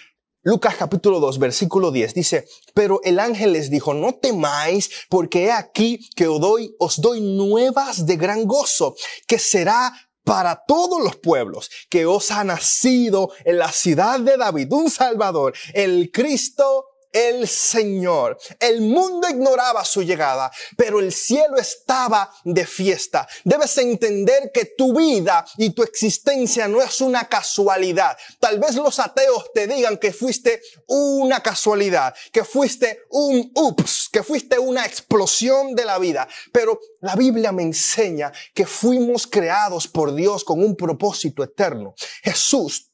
Lucas 0.43 0.77
capítulo 0.77 1.19
2, 1.19 1.41
versículo 1.41 1.91
10 1.91 2.15
dice, 2.15 2.47
pero 2.73 3.01
el 3.03 3.19
ángel 3.19 3.53
les 3.53 3.69
dijo, 3.69 3.95
no 3.95 4.15
temáis, 4.15 4.89
porque 5.09 5.47
he 5.47 5.51
aquí 5.51 6.09
que 6.15 6.29
os 6.29 6.41
doy, 6.41 6.73
os 6.79 7.01
doy 7.01 7.21
nuevas 7.21 8.07
de 8.07 8.17
gran 8.17 8.45
gozo, 8.45 8.95
que 9.27 9.41
será 9.41 9.93
para 10.27 10.65
todos 10.67 11.01
los 11.01 11.15
pueblos 11.15 11.71
que 11.89 12.05
os 12.05 12.33
ha 12.33 12.43
nacido 12.43 13.31
en 13.45 13.59
la 13.59 13.71
ciudad 13.71 14.19
de 14.19 14.37
David 14.37 14.73
un 14.73 14.91
Salvador, 14.91 15.55
el 15.73 16.11
Cristo 16.13 16.96
el 17.17 17.49
Señor. 17.49 18.39
El 18.61 18.83
mundo 18.83 19.27
ignoraba 19.29 19.85
su 19.87 20.03
llegada, 20.03 20.51
pero 20.77 21.01
el 21.01 21.13
cielo 21.13 21.57
estaba 21.57 22.31
de 22.45 22.67
fiesta. 22.67 23.27
Debes 23.43 23.79
entender 23.79 24.51
que 24.53 24.67
tu 24.77 24.95
vida 24.95 25.47
y 25.57 25.71
tu 25.71 25.83
existencia 25.83 26.69
no 26.69 26.83
es 26.83 27.01
una 27.01 27.27
casualidad. 27.27 28.17
Tal 28.39 28.59
vez 28.59 28.75
los 28.75 28.99
ateos 28.99 29.51
te 29.55 29.67
digan 29.67 29.97
que 29.97 30.13
fuiste 30.13 30.61
una 30.89 31.43
casualidad, 31.43 32.15
que 32.31 32.45
fuiste 32.45 33.05
un 33.11 33.51
ups, 33.55 34.11
que 34.13 34.23
fuiste 34.23 34.59
una 34.59 34.85
explosión 34.85 35.75
de 35.75 35.87
la 35.87 35.99
vida. 35.99 36.29
Pero 36.53 36.79
la 37.01 37.17
Biblia 37.17 37.51
me 37.51 37.63
enseña 37.63 38.31
que 38.53 38.67
fuimos 38.67 39.27
creados 39.27 39.89
por 39.89 40.15
Dios 40.15 40.45
con 40.45 40.63
un 40.63 40.77
propósito 40.77 41.43
eterno. 41.43 41.95
Jesús, 42.23 42.93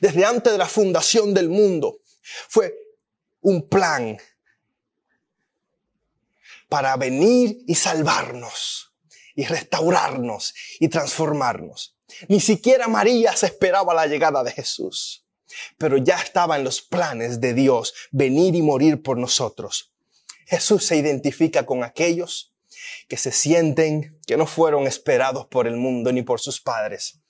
desde 0.00 0.24
antes 0.24 0.52
de 0.52 0.58
la 0.58 0.68
fundación 0.68 1.32
del 1.32 1.48
mundo, 1.48 2.00
fue 2.48 2.81
un 3.42 3.68
plan 3.68 4.18
para 6.68 6.96
venir 6.96 7.58
y 7.66 7.74
salvarnos 7.74 8.94
y 9.34 9.44
restaurarnos 9.44 10.54
y 10.80 10.88
transformarnos. 10.88 11.96
Ni 12.28 12.40
siquiera 12.40 12.88
María 12.88 13.36
se 13.36 13.46
esperaba 13.46 13.94
la 13.94 14.06
llegada 14.06 14.42
de 14.42 14.52
Jesús, 14.52 15.26
pero 15.76 15.96
ya 15.98 16.16
estaba 16.16 16.56
en 16.56 16.64
los 16.64 16.80
planes 16.80 17.40
de 17.40 17.54
Dios 17.54 17.94
venir 18.10 18.54
y 18.54 18.62
morir 18.62 19.02
por 19.02 19.18
nosotros. 19.18 19.92
Jesús 20.46 20.86
se 20.86 20.96
identifica 20.96 21.66
con 21.66 21.84
aquellos 21.84 22.54
que 23.08 23.16
se 23.16 23.32
sienten 23.32 24.18
que 24.26 24.36
no 24.36 24.46
fueron 24.46 24.86
esperados 24.86 25.46
por 25.46 25.66
el 25.66 25.76
mundo 25.76 26.12
ni 26.12 26.22
por 26.22 26.40
sus 26.40 26.60
padres. 26.60 27.20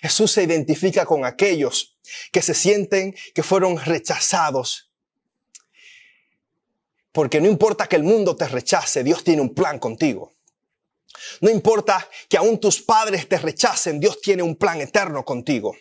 Jesús 0.00 0.32
se 0.32 0.42
identifica 0.42 1.06
con 1.06 1.24
aquellos 1.24 1.98
que 2.30 2.42
se 2.42 2.54
sienten 2.54 3.14
que 3.34 3.42
fueron 3.42 3.78
rechazados 3.78 4.91
porque 7.12 7.40
no 7.40 7.48
importa 7.48 7.86
que 7.86 7.96
el 7.96 8.02
mundo 8.02 8.34
te 8.34 8.48
rechace, 8.48 9.04
Dios 9.04 9.22
tiene 9.22 9.42
un 9.42 9.54
plan 9.54 9.78
contigo. 9.78 10.32
No 11.40 11.50
importa 11.50 12.08
que 12.28 12.36
aún 12.36 12.58
tus 12.58 12.80
padres 12.80 13.28
te 13.28 13.38
rechacen, 13.38 14.00
Dios 14.00 14.20
tiene 14.20 14.42
un 14.42 14.56
plan 14.56 14.80
eterno 14.80 15.24
contigo. 15.24 15.76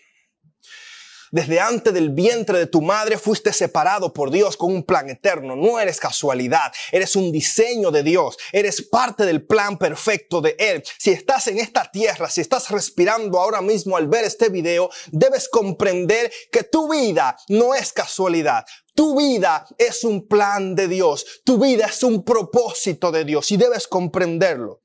Desde 1.32 1.62
antes 1.62 1.94
del 1.94 2.10
vientre 2.10 2.60
de 2.60 2.68
tu 2.68 2.82
madre 2.82 3.18
fuiste 3.18 3.54
separado 3.54 4.12
por 4.12 4.32
Dios 4.32 4.58
con 4.58 4.76
un 4.76 4.84
plan 4.84 5.10
eterno. 5.10 5.56
No 5.56 5.80
eres 5.80 5.98
casualidad, 5.98 6.74
eres 6.92 7.16
un 7.16 7.32
diseño 7.32 7.90
de 7.90 8.04
Dios, 8.04 8.38
eres 8.52 8.82
parte 8.82 9.26
del 9.26 9.42
plan 9.42 9.78
perfecto 9.78 10.42
de 10.42 10.58
Él. 10.60 10.84
Si 10.98 11.12
estás 11.12 11.48
en 11.48 11.60
esta 11.60 11.90
tierra, 11.90 12.30
si 12.30 12.42
estás 12.42 12.70
respirando 12.70 13.40
ahora 13.40 13.62
mismo 13.62 13.96
al 13.96 14.10
ver 14.10 14.26
este 14.26 14.50
video, 14.50 14.90
debes 15.10 15.48
comprender 15.48 16.30
que 16.52 16.64
tu 16.64 16.92
vida 16.92 17.38
no 17.48 17.74
es 17.74 17.94
casualidad. 17.94 18.66
Tu 18.94 19.18
vida 19.18 19.66
es 19.78 20.04
un 20.04 20.28
plan 20.28 20.76
de 20.76 20.90
Dios, 20.90 21.42
tu 21.46 21.58
vida 21.58 21.86
es 21.86 22.04
un 22.04 22.26
propósito 22.26 23.10
de 23.10 23.24
Dios 23.24 23.50
y 23.54 23.56
debes 23.56 23.88
comprenderlo. 23.88 24.82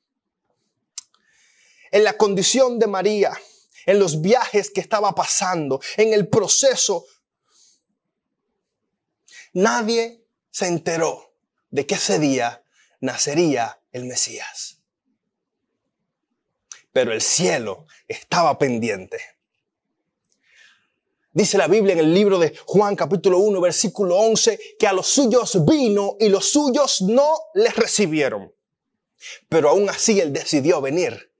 En 1.91 2.05
la 2.05 2.17
condición 2.17 2.79
de 2.79 2.87
María, 2.87 3.33
en 3.87 4.01
los 4.01 4.21
viajes 4.21 4.71
que 4.71 4.81
estaba 4.81 5.15
pasando, 5.15 5.81
en 5.97 6.13
el 6.13 6.29
proceso. 6.29 7.07
Nadie 9.53 10.25
se 10.51 10.67
enteró 10.67 11.33
de 11.71 11.87
que 11.87 11.95
ese 11.95 12.19
día 12.19 12.63
nacería 13.01 13.81
el 13.93 14.05
Mesías. 14.05 14.81
Pero 16.93 17.13
el 17.13 17.23
cielo 17.23 17.87
estaba 18.09 18.59
pendiente. 18.59 19.21
Dice 21.33 21.59
la 21.59 21.69
Biblia 21.69 21.93
en 21.93 21.99
el 21.99 22.15
libro 22.15 22.39
de 22.39 22.57
Juan 22.65 22.97
capítulo 22.97 23.39
1 23.39 23.61
versículo 23.61 24.17
11 24.17 24.77
que 24.79 24.87
a 24.87 24.95
los 24.95 25.07
suyos 25.07 25.67
vino 25.67 26.17
y 26.19 26.31
los 26.31 26.51
suyos 26.51 27.03
no 27.03 27.35
les 27.55 27.77
recibieron. 27.77 28.55
Pero 29.49 29.69
aún 29.69 29.91
así 29.91 30.19
él 30.19 30.33
decidió 30.33 30.81
venir 30.81 31.31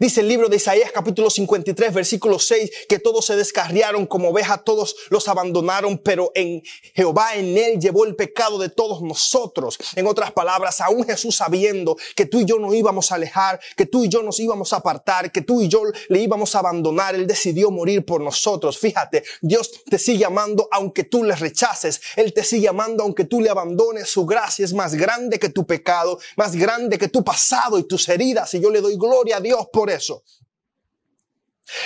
Dice 0.00 0.22
el 0.22 0.28
libro 0.28 0.48
de 0.48 0.56
Isaías 0.56 0.90
capítulo 0.92 1.30
53 1.30 1.94
versículo 1.94 2.40
6 2.40 2.86
que 2.88 2.98
todos 2.98 3.26
se 3.26 3.36
descarriaron 3.36 4.06
como 4.06 4.30
ovejas, 4.30 4.64
todos 4.64 4.96
los 5.08 5.28
abandonaron, 5.28 5.98
pero 5.98 6.32
en 6.34 6.62
Jehová 6.94 7.36
en 7.36 7.56
él 7.56 7.78
llevó 7.78 8.04
el 8.04 8.16
pecado 8.16 8.58
de 8.58 8.68
todos 8.68 9.02
nosotros. 9.02 9.78
En 9.94 10.08
otras 10.08 10.32
palabras, 10.32 10.80
aún 10.80 11.04
Jesús 11.04 11.36
sabiendo 11.36 11.96
que 12.16 12.26
tú 12.26 12.40
y 12.40 12.44
yo 12.44 12.58
nos 12.58 12.74
íbamos 12.74 13.12
a 13.12 13.14
alejar, 13.14 13.60
que 13.76 13.86
tú 13.86 14.04
y 14.04 14.08
yo 14.08 14.24
nos 14.24 14.40
íbamos 14.40 14.72
a 14.72 14.76
apartar, 14.76 15.30
que 15.30 15.42
tú 15.42 15.60
y 15.60 15.68
yo 15.68 15.82
le 16.08 16.18
íbamos 16.18 16.56
a 16.56 16.58
abandonar, 16.58 17.14
él 17.14 17.28
decidió 17.28 17.70
morir 17.70 18.04
por 18.04 18.20
nosotros. 18.20 18.76
Fíjate, 18.78 19.22
Dios 19.42 19.70
te 19.88 19.98
sigue 19.98 20.24
amando 20.24 20.68
aunque 20.72 21.04
tú 21.04 21.22
le 21.22 21.36
rechaces, 21.36 22.00
él 22.16 22.32
te 22.32 22.42
sigue 22.42 22.66
amando 22.66 23.04
aunque 23.04 23.26
tú 23.26 23.40
le 23.40 23.48
abandones. 23.48 24.08
Su 24.08 24.26
gracia 24.26 24.64
es 24.64 24.72
más 24.72 24.96
grande 24.96 25.38
que 25.38 25.50
tu 25.50 25.64
pecado, 25.64 26.18
más 26.36 26.56
grande 26.56 26.98
que 26.98 27.08
tu 27.08 27.22
pasado 27.22 27.78
y 27.78 27.84
tus 27.84 28.08
heridas. 28.08 28.52
Y 28.54 28.60
yo 28.60 28.70
le 28.70 28.80
doy 28.80 28.96
gloria 28.96 29.36
a 29.36 29.40
Dios 29.40 29.68
por 29.72 29.83
eso. 29.90 30.24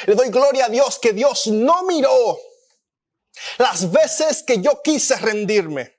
Le 0.06 0.14
doy 0.14 0.30
gloria 0.30 0.66
a 0.66 0.68
Dios 0.68 0.98
que 0.98 1.12
Dios 1.12 1.46
no 1.46 1.84
miró 1.84 2.38
las 3.58 3.90
veces 3.90 4.42
que 4.42 4.60
yo 4.60 4.82
quise 4.82 5.16
rendirme. 5.16 5.96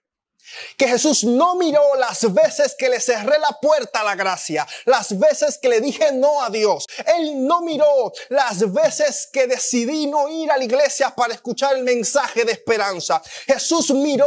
Que 0.77 0.87
Jesús 0.87 1.23
no 1.23 1.55
miró 1.55 1.95
las 1.95 2.33
veces 2.33 2.75
que 2.77 2.89
le 2.89 2.99
cerré 2.99 3.37
la 3.39 3.59
puerta 3.61 4.01
a 4.01 4.03
la 4.03 4.15
gracia, 4.15 4.67
las 4.85 5.17
veces 5.17 5.59
que 5.61 5.69
le 5.69 5.79
dije 5.79 6.11
no 6.11 6.41
a 6.41 6.49
Dios. 6.49 6.85
Él 7.05 7.45
no 7.45 7.61
miró 7.61 8.11
las 8.29 8.71
veces 8.73 9.29
que 9.31 9.45
decidí 9.45 10.07
no 10.07 10.27
ir 10.27 10.49
a 10.51 10.57
la 10.57 10.63
iglesia 10.63 11.13
para 11.15 11.35
escuchar 11.35 11.75
el 11.75 11.83
mensaje 11.83 12.45
de 12.45 12.53
esperanza. 12.53 13.21
Jesús 13.45 13.91
miró 13.91 14.25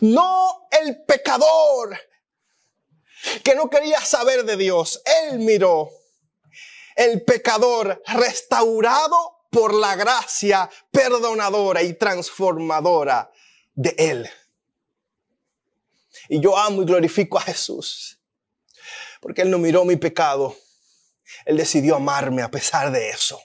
no 0.00 0.68
el 0.70 1.04
pecador 1.04 1.98
que 3.44 3.54
no 3.54 3.68
quería 3.68 4.00
saber 4.00 4.44
de 4.44 4.56
Dios. 4.56 5.02
Él 5.04 5.38
miró 5.40 5.90
el 6.98 7.22
pecador 7.22 8.02
restaurado 8.08 9.16
por 9.50 9.72
la 9.72 9.94
gracia 9.94 10.68
perdonadora 10.90 11.82
y 11.82 11.94
transformadora 11.94 13.30
de 13.74 13.94
Él. 13.96 14.30
Y 16.28 16.40
yo 16.40 16.58
amo 16.58 16.82
y 16.82 16.86
glorifico 16.86 17.38
a 17.38 17.42
Jesús, 17.42 18.20
porque 19.20 19.42
Él 19.42 19.50
no 19.50 19.58
miró 19.58 19.84
mi 19.84 19.96
pecado, 19.96 20.56
Él 21.46 21.56
decidió 21.56 21.94
amarme 21.94 22.42
a 22.42 22.50
pesar 22.50 22.90
de 22.90 23.10
eso. 23.10 23.40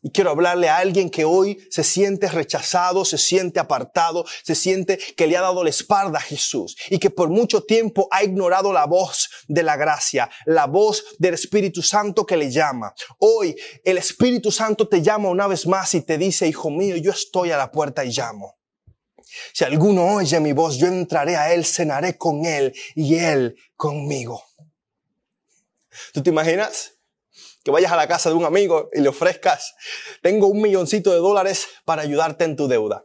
Y 0.00 0.10
quiero 0.10 0.30
hablarle 0.30 0.68
a 0.68 0.76
alguien 0.76 1.10
que 1.10 1.24
hoy 1.24 1.58
se 1.70 1.82
siente 1.82 2.28
rechazado, 2.28 3.04
se 3.04 3.18
siente 3.18 3.58
apartado, 3.58 4.24
se 4.44 4.54
siente 4.54 4.96
que 5.16 5.26
le 5.26 5.36
ha 5.36 5.40
dado 5.40 5.64
la 5.64 5.70
espalda 5.70 6.18
a 6.18 6.22
Jesús 6.22 6.76
y 6.88 6.98
que 6.98 7.10
por 7.10 7.28
mucho 7.30 7.64
tiempo 7.64 8.06
ha 8.12 8.22
ignorado 8.22 8.72
la 8.72 8.86
voz 8.86 9.28
de 9.48 9.64
la 9.64 9.76
gracia, 9.76 10.30
la 10.46 10.66
voz 10.66 11.04
del 11.18 11.34
Espíritu 11.34 11.82
Santo 11.82 12.24
que 12.24 12.36
le 12.36 12.50
llama. 12.50 12.94
Hoy 13.18 13.56
el 13.82 13.98
Espíritu 13.98 14.52
Santo 14.52 14.86
te 14.88 15.02
llama 15.02 15.30
una 15.30 15.48
vez 15.48 15.66
más 15.66 15.92
y 15.94 16.02
te 16.02 16.16
dice, 16.16 16.46
hijo 16.46 16.70
mío, 16.70 16.96
yo 16.96 17.10
estoy 17.10 17.50
a 17.50 17.56
la 17.56 17.72
puerta 17.72 18.04
y 18.04 18.12
llamo. 18.12 18.56
Si 19.52 19.64
alguno 19.64 20.14
oye 20.14 20.38
mi 20.38 20.52
voz, 20.52 20.78
yo 20.78 20.86
entraré 20.86 21.36
a 21.36 21.52
él, 21.52 21.64
cenaré 21.64 22.16
con 22.16 22.46
él 22.46 22.72
y 22.94 23.16
él 23.16 23.56
conmigo. 23.76 24.44
¿Tú 26.12 26.22
te 26.22 26.30
imaginas? 26.30 26.97
Que 27.68 27.72
vayas 27.72 27.92
a 27.92 27.96
la 27.96 28.08
casa 28.08 28.30
de 28.30 28.34
un 28.34 28.46
amigo 28.46 28.88
y 28.94 29.02
le 29.02 29.10
ofrezcas, 29.10 29.76
tengo 30.22 30.46
un 30.46 30.62
milloncito 30.62 31.12
de 31.12 31.18
dólares 31.18 31.68
para 31.84 32.00
ayudarte 32.00 32.44
en 32.44 32.56
tu 32.56 32.66
deuda. 32.66 33.04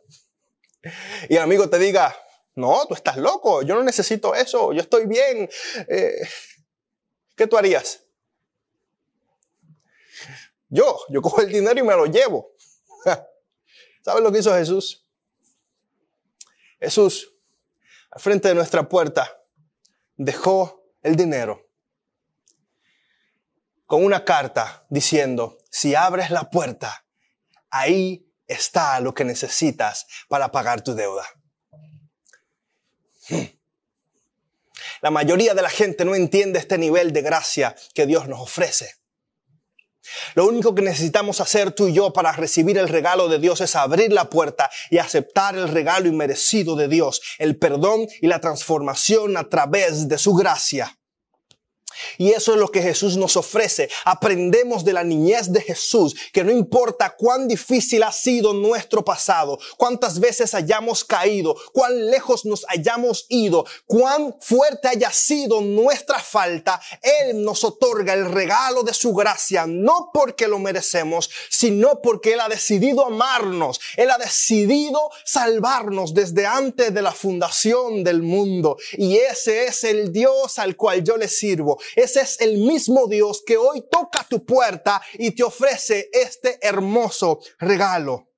Y 1.27 1.35
el 1.35 1.41
amigo 1.41 1.69
te 1.69 1.77
diga, 1.77 2.15
no, 2.55 2.85
tú 2.87 2.93
estás 2.93 3.17
loco, 3.17 3.61
yo 3.63 3.75
no 3.75 3.83
necesito 3.83 4.33
eso, 4.33 4.71
yo 4.71 4.79
estoy 4.79 5.05
bien. 5.05 5.49
Eh, 5.89 6.15
¿Qué 7.35 7.45
tú 7.45 7.57
harías? 7.57 8.05
Yo, 10.69 10.97
yo 11.09 11.21
cojo 11.21 11.41
el 11.41 11.51
dinero 11.51 11.77
y 11.77 11.83
me 11.83 11.93
lo 11.93 12.05
llevo. 12.05 12.53
¿Sabes 14.01 14.23
lo 14.23 14.31
que 14.31 14.39
hizo 14.39 14.53
Jesús? 14.53 15.05
Jesús, 16.79 17.35
al 18.11 18.21
frente 18.21 18.47
de 18.47 18.55
nuestra 18.55 18.87
puerta, 18.87 19.43
dejó 20.15 20.85
el 21.01 21.17
dinero 21.17 21.69
con 23.85 24.03
una 24.03 24.25
carta 24.25 24.85
diciendo, 24.89 25.57
si 25.69 25.95
abres 25.95 26.29
la 26.29 26.49
puerta, 26.49 27.05
ahí 27.69 28.27
está 28.47 28.99
lo 28.99 29.13
que 29.13 29.25
necesitas 29.25 30.05
para 30.27 30.51
pagar 30.51 30.81
tu 30.81 30.93
deuda. 30.93 31.25
Hmm. 33.29 33.45
La 35.01 35.11
mayoría 35.11 35.53
de 35.53 35.61
la 35.61 35.69
gente 35.69 36.05
no 36.05 36.15
entiende 36.15 36.59
este 36.59 36.77
nivel 36.77 37.13
de 37.13 37.21
gracia 37.21 37.75
que 37.93 38.05
Dios 38.05 38.27
nos 38.27 38.39
ofrece. 38.39 38.95
Lo 40.35 40.45
único 40.45 40.75
que 40.75 40.81
necesitamos 40.81 41.39
hacer 41.39 41.71
tú 41.71 41.87
y 41.87 41.93
yo 41.93 42.11
para 42.11 42.33
recibir 42.33 42.77
el 42.77 42.89
regalo 42.89 43.29
de 43.29 43.39
Dios 43.39 43.61
es 43.61 43.75
abrir 43.75 44.11
la 44.11 44.29
puerta 44.29 44.69
y 44.89 44.97
aceptar 44.97 45.55
el 45.55 45.69
regalo 45.69 46.07
inmerecido 46.07 46.75
de 46.75 46.87
Dios, 46.87 47.21
el 47.37 47.57
perdón 47.57 48.07
y 48.21 48.27
la 48.27 48.39
transformación 48.39 49.37
a 49.37 49.47
través 49.47 50.09
de 50.09 50.17
su 50.17 50.33
gracia. 50.33 50.97
Y 52.17 52.31
eso 52.31 52.53
es 52.53 52.59
lo 52.59 52.69
que 52.69 52.81
Jesús 52.81 53.17
nos 53.17 53.37
ofrece. 53.37 53.89
Aprendemos 54.05 54.83
de 54.83 54.93
la 54.93 55.03
niñez 55.03 55.51
de 55.51 55.61
Jesús, 55.61 56.15
que 56.31 56.43
no 56.43 56.51
importa 56.51 57.15
cuán 57.17 57.47
difícil 57.47 58.03
ha 58.03 58.11
sido 58.11 58.53
nuestro 58.53 59.03
pasado, 59.03 59.59
cuántas 59.77 60.19
veces 60.19 60.53
hayamos 60.53 61.03
caído, 61.03 61.55
cuán 61.71 62.09
lejos 62.09 62.45
nos 62.45 62.65
hayamos 62.69 63.25
ido, 63.29 63.65
cuán 63.87 64.35
fuerte 64.39 64.87
haya 64.87 65.11
sido 65.11 65.61
nuestra 65.61 66.19
falta, 66.19 66.81
Él 67.01 67.43
nos 67.43 67.63
otorga 67.63 68.13
el 68.13 68.31
regalo 68.31 68.83
de 68.83 68.93
su 68.93 69.13
gracia, 69.13 69.65
no 69.67 70.09
porque 70.13 70.47
lo 70.47 70.59
merecemos, 70.59 71.29
sino 71.49 72.01
porque 72.01 72.33
Él 72.33 72.39
ha 72.39 72.49
decidido 72.49 73.05
amarnos, 73.05 73.79
Él 73.97 74.11
ha 74.11 74.17
decidido 74.17 75.09
salvarnos 75.25 76.13
desde 76.13 76.45
antes 76.45 76.93
de 76.93 77.01
la 77.01 77.11
fundación 77.11 78.03
del 78.03 78.21
mundo. 78.21 78.77
Y 78.93 79.17
ese 79.17 79.65
es 79.65 79.83
el 79.83 80.11
Dios 80.11 80.59
al 80.59 80.75
cual 80.75 81.03
yo 81.03 81.17
le 81.17 81.27
sirvo. 81.27 81.79
Ese 81.95 82.21
es 82.21 82.41
el 82.41 82.57
mismo 82.57 83.07
Dios 83.07 83.43
que 83.45 83.57
hoy 83.57 83.83
toca 83.89 84.25
tu 84.29 84.45
puerta 84.45 85.01
y 85.13 85.31
te 85.31 85.43
ofrece 85.43 86.09
este 86.11 86.59
hermoso 86.61 87.39
regalo. 87.59 88.29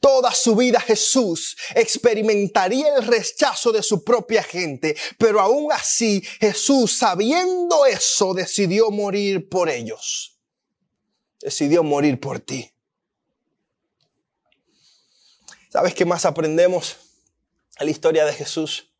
Toda 0.00 0.32
su 0.32 0.56
vida 0.56 0.80
Jesús 0.80 1.56
experimentaría 1.74 2.96
el 2.96 3.06
rechazo 3.06 3.72
de 3.72 3.82
su 3.82 4.02
propia 4.02 4.42
gente, 4.42 4.96
pero 5.18 5.40
aún 5.40 5.70
así 5.70 6.22
Jesús, 6.40 6.96
sabiendo 6.96 7.84
eso, 7.84 8.32
decidió 8.32 8.90
morir 8.90 9.48
por 9.48 9.68
ellos. 9.68 10.38
Decidió 11.40 11.82
morir 11.82 12.18
por 12.18 12.40
ti. 12.40 12.72
¿Sabes 15.70 15.94
qué 15.94 16.04
más 16.04 16.24
aprendemos 16.24 16.96
en 17.78 17.86
la 17.86 17.92
historia 17.92 18.24
de 18.24 18.32
Jesús? 18.32 18.90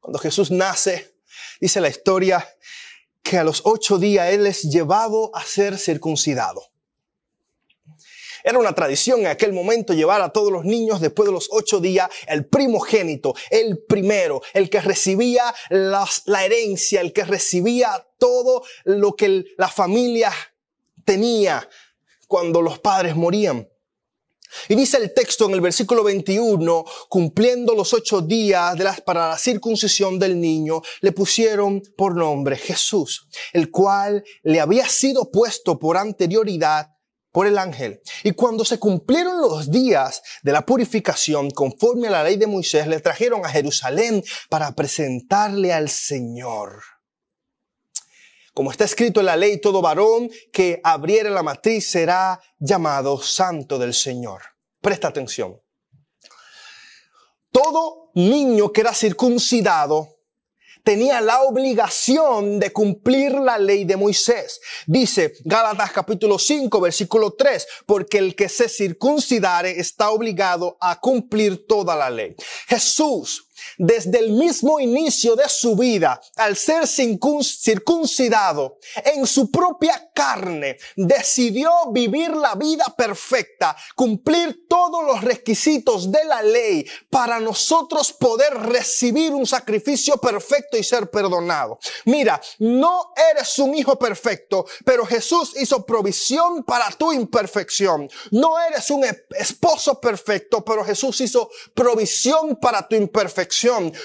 Cuando 0.00 0.18
Jesús 0.18 0.50
nace, 0.50 1.13
dice 1.60 1.80
la 1.80 1.88
historia 1.88 2.46
que 3.22 3.38
a 3.38 3.44
los 3.44 3.62
ocho 3.64 3.98
días 3.98 4.30
Él 4.30 4.46
es 4.46 4.62
llevado 4.62 5.34
a 5.34 5.42
ser 5.44 5.78
circuncidado. 5.78 6.62
Era 8.46 8.58
una 8.58 8.74
tradición 8.74 9.20
en 9.20 9.28
aquel 9.28 9.54
momento 9.54 9.94
llevar 9.94 10.20
a 10.20 10.28
todos 10.28 10.52
los 10.52 10.66
niños 10.66 11.00
después 11.00 11.26
de 11.26 11.32
los 11.32 11.48
ocho 11.50 11.80
días, 11.80 12.10
el 12.28 12.44
primogénito, 12.44 13.34
el 13.48 13.78
primero, 13.78 14.42
el 14.52 14.68
que 14.68 14.82
recibía 14.82 15.54
la 15.70 16.44
herencia, 16.44 17.00
el 17.00 17.14
que 17.14 17.24
recibía 17.24 18.06
todo 18.18 18.62
lo 18.84 19.16
que 19.16 19.44
la 19.56 19.68
familia 19.68 20.30
tenía 21.06 21.66
cuando 22.28 22.60
los 22.60 22.78
padres 22.78 23.16
morían. 23.16 23.66
Y 24.68 24.74
dice 24.74 24.98
el 24.98 25.12
texto 25.12 25.46
en 25.46 25.52
el 25.52 25.60
versículo 25.60 26.04
21, 26.04 26.84
cumpliendo 27.08 27.74
los 27.74 27.92
ocho 27.92 28.20
días 28.20 28.76
de 28.76 28.84
las, 28.84 29.00
para 29.00 29.30
la 29.30 29.38
circuncisión 29.38 30.18
del 30.18 30.40
niño, 30.40 30.82
le 31.00 31.12
pusieron 31.12 31.82
por 31.96 32.16
nombre 32.16 32.56
Jesús, 32.56 33.28
el 33.52 33.70
cual 33.70 34.24
le 34.42 34.60
había 34.60 34.88
sido 34.88 35.30
puesto 35.30 35.78
por 35.78 35.96
anterioridad 35.96 36.88
por 37.34 37.48
el 37.48 37.58
ángel. 37.58 38.00
Y 38.22 38.30
cuando 38.30 38.64
se 38.64 38.78
cumplieron 38.78 39.40
los 39.40 39.68
días 39.68 40.22
de 40.44 40.52
la 40.52 40.64
purificación 40.64 41.50
conforme 41.50 42.06
a 42.06 42.12
la 42.12 42.22
ley 42.22 42.36
de 42.36 42.46
Moisés, 42.46 42.86
le 42.86 43.00
trajeron 43.00 43.44
a 43.44 43.48
Jerusalén 43.48 44.22
para 44.48 44.72
presentarle 44.76 45.72
al 45.72 45.88
Señor. 45.88 46.93
Como 48.54 48.70
está 48.70 48.84
escrito 48.84 49.18
en 49.18 49.26
la 49.26 49.36
ley, 49.36 49.60
todo 49.60 49.82
varón 49.82 50.30
que 50.52 50.80
abriere 50.84 51.28
la 51.28 51.42
matriz 51.42 51.90
será 51.90 52.40
llamado 52.58 53.20
santo 53.20 53.80
del 53.80 53.92
Señor. 53.92 54.42
Presta 54.80 55.08
atención. 55.08 55.60
Todo 57.50 58.10
niño 58.14 58.70
que 58.70 58.82
era 58.82 58.94
circuncidado 58.94 60.14
tenía 60.84 61.20
la 61.20 61.42
obligación 61.42 62.60
de 62.60 62.72
cumplir 62.72 63.32
la 63.32 63.58
ley 63.58 63.84
de 63.84 63.96
Moisés. 63.96 64.60
Dice 64.86 65.32
Gálatas 65.44 65.90
capítulo 65.90 66.38
5 66.38 66.80
versículo 66.80 67.32
3, 67.32 67.66
porque 67.86 68.18
el 68.18 68.36
que 68.36 68.48
se 68.48 68.68
circuncidare 68.68 69.80
está 69.80 70.10
obligado 70.10 70.76
a 70.80 71.00
cumplir 71.00 71.66
toda 71.66 71.96
la 71.96 72.08
ley. 72.08 72.36
Jesús 72.68 73.43
desde 73.78 74.18
el 74.18 74.32
mismo 74.32 74.80
inicio 74.80 75.36
de 75.36 75.48
su 75.48 75.76
vida, 75.76 76.20
al 76.36 76.56
ser 76.56 76.86
circuncidado 76.86 78.78
en 79.04 79.26
su 79.26 79.50
propia 79.50 80.10
carne, 80.14 80.78
decidió 80.96 81.90
vivir 81.90 82.30
la 82.30 82.54
vida 82.54 82.84
perfecta, 82.96 83.76
cumplir 83.94 84.66
todos 84.68 85.04
los 85.04 85.22
requisitos 85.22 86.10
de 86.10 86.24
la 86.24 86.42
ley 86.42 86.86
para 87.10 87.40
nosotros 87.40 88.12
poder 88.12 88.54
recibir 88.54 89.32
un 89.32 89.46
sacrificio 89.46 90.16
perfecto 90.18 90.76
y 90.76 90.84
ser 90.84 91.10
perdonado. 91.10 91.78
Mira, 92.06 92.40
no 92.58 93.12
eres 93.32 93.58
un 93.58 93.74
hijo 93.74 93.98
perfecto, 93.98 94.66
pero 94.84 95.04
Jesús 95.06 95.54
hizo 95.56 95.84
provisión 95.84 96.64
para 96.64 96.90
tu 96.90 97.12
imperfección. 97.12 98.08
No 98.30 98.58
eres 98.60 98.90
un 98.90 99.04
esposo 99.30 100.00
perfecto, 100.00 100.64
pero 100.64 100.84
Jesús 100.84 101.20
hizo 101.20 101.50
provisión 101.74 102.56
para 102.56 102.86
tu 102.86 102.96
imperfección. 102.96 103.53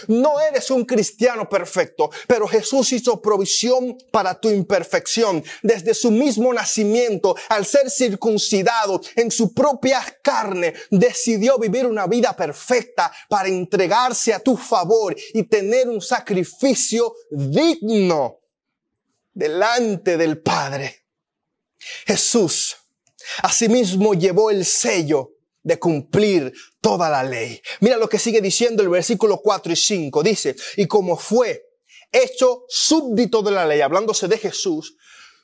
No 0.08 0.40
eres 0.40 0.70
un 0.70 0.86
cristiano 0.86 1.48
perfecto, 1.50 2.10
pero 2.28 2.48
Jesús 2.48 2.92
hizo 2.94 3.22
provisión 3.22 3.98
para 4.12 4.40
tu 4.40 4.50
imperfección. 4.50 5.44
Desde 5.64 5.94
su 5.94 6.12
mismo 6.12 6.54
nacimiento, 6.54 7.36
al 7.50 7.66
ser 7.66 7.90
circuncidado 7.90 9.02
en 9.16 9.32
su 9.32 9.54
propia 9.54 10.02
carne, 10.22 10.74
decidió 10.92 11.58
vivir 11.58 11.86
una 11.86 12.08
vida 12.08 12.36
perfecta 12.36 13.12
para 13.28 13.50
entregarse 13.50 14.34
a 14.34 14.40
tu 14.40 14.56
favor 14.58 15.16
y 15.34 15.44
tener 15.44 15.90
un 15.90 16.02
sacrificio 16.02 17.14
digno 17.32 18.40
delante 19.34 20.18
del 20.18 20.42
Padre. 20.42 21.06
Jesús 22.06 22.76
asimismo 23.44 24.14
llevó 24.14 24.50
el 24.50 24.66
sello 24.66 25.39
de 25.64 25.80
cumplir 25.80 26.54
toda 26.82 27.10
la 27.10 27.24
ley. 27.24 27.62
Mira 27.82 27.98
lo 27.98 28.10
que 28.10 28.20
sigue 28.20 28.42
diciendo 28.42 28.84
el 28.84 28.90
versículo 28.90 29.42
4 29.42 29.74
y 29.74 29.76
5. 29.76 30.24
Dice, 30.24 30.56
y 30.78 30.88
como 30.88 31.18
fue 31.18 31.64
hecho 32.12 32.64
súbdito 32.68 33.42
de 33.42 33.52
la 33.52 33.66
ley, 33.66 33.82
hablándose 33.82 34.28
de 34.28 34.38
Jesús, 34.38 34.96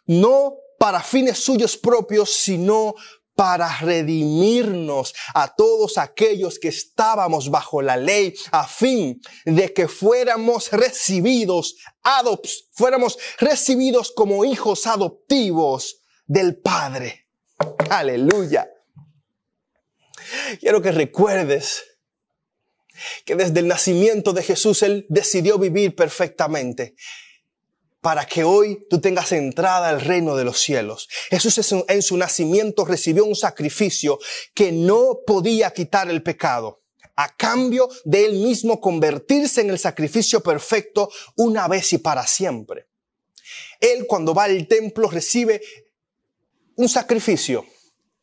no 0.06 0.56
para 0.80 1.01
fines 1.01 1.39
suyos 1.39 1.78
propios, 1.78 2.32
sino 2.32 2.95
para 3.36 3.80
redimirnos 3.80 5.13
a 5.34 5.54
todos 5.54 5.97
aquellos 5.97 6.58
que 6.58 6.69
estábamos 6.69 7.49
bajo 7.49 7.82
la 7.82 7.97
ley, 7.97 8.34
a 8.51 8.65
fin 8.65 9.19
de 9.45 9.73
que 9.73 9.88
fuéramos 9.88 10.71
recibidos, 10.71 11.75
adops, 12.01 12.69
fuéramos 12.71 13.17
recibidos 13.38 14.12
como 14.12 14.45
hijos 14.45 14.88
adoptivos 14.88 16.01
del 16.25 16.58
Padre. 16.62 17.28
Aleluya. 17.89 18.69
Quiero 20.59 20.81
que 20.81 20.91
recuerdes 20.91 21.83
que 23.25 23.35
desde 23.35 23.59
el 23.59 23.67
nacimiento 23.67 24.33
de 24.33 24.43
Jesús 24.43 24.83
Él 24.83 25.05
decidió 25.09 25.57
vivir 25.57 25.95
perfectamente 25.95 26.95
para 28.01 28.25
que 28.25 28.43
hoy 28.43 28.85
tú 28.88 29.01
tengas 29.01 29.31
entrada 29.31 29.89
al 29.89 29.99
reino 29.99 30.35
de 30.35 30.43
los 30.43 30.59
cielos. 30.59 31.09
Jesús 31.29 31.73
en 31.88 32.01
su 32.03 32.17
nacimiento 32.17 32.85
recibió 32.85 33.25
un 33.25 33.35
sacrificio 33.35 34.19
que 34.53 34.71
no 34.71 35.21
podía 35.25 35.71
quitar 35.71 36.09
el 36.09 36.21
pecado 36.21 36.83
a 37.15 37.35
cambio 37.35 37.89
de 38.03 38.25
él 38.25 38.33
mismo 38.33 38.79
convertirse 38.79 39.61
en 39.61 39.69
el 39.69 39.79
sacrificio 39.79 40.41
perfecto 40.41 41.09
una 41.35 41.67
vez 41.67 41.93
y 41.93 41.97
para 41.97 42.27
siempre. 42.27 42.88
Él 43.79 44.05
cuando 44.07 44.33
va 44.33 44.45
al 44.45 44.67
templo 44.67 45.09
recibe 45.09 45.61
un 46.75 46.89
sacrificio 46.89 47.65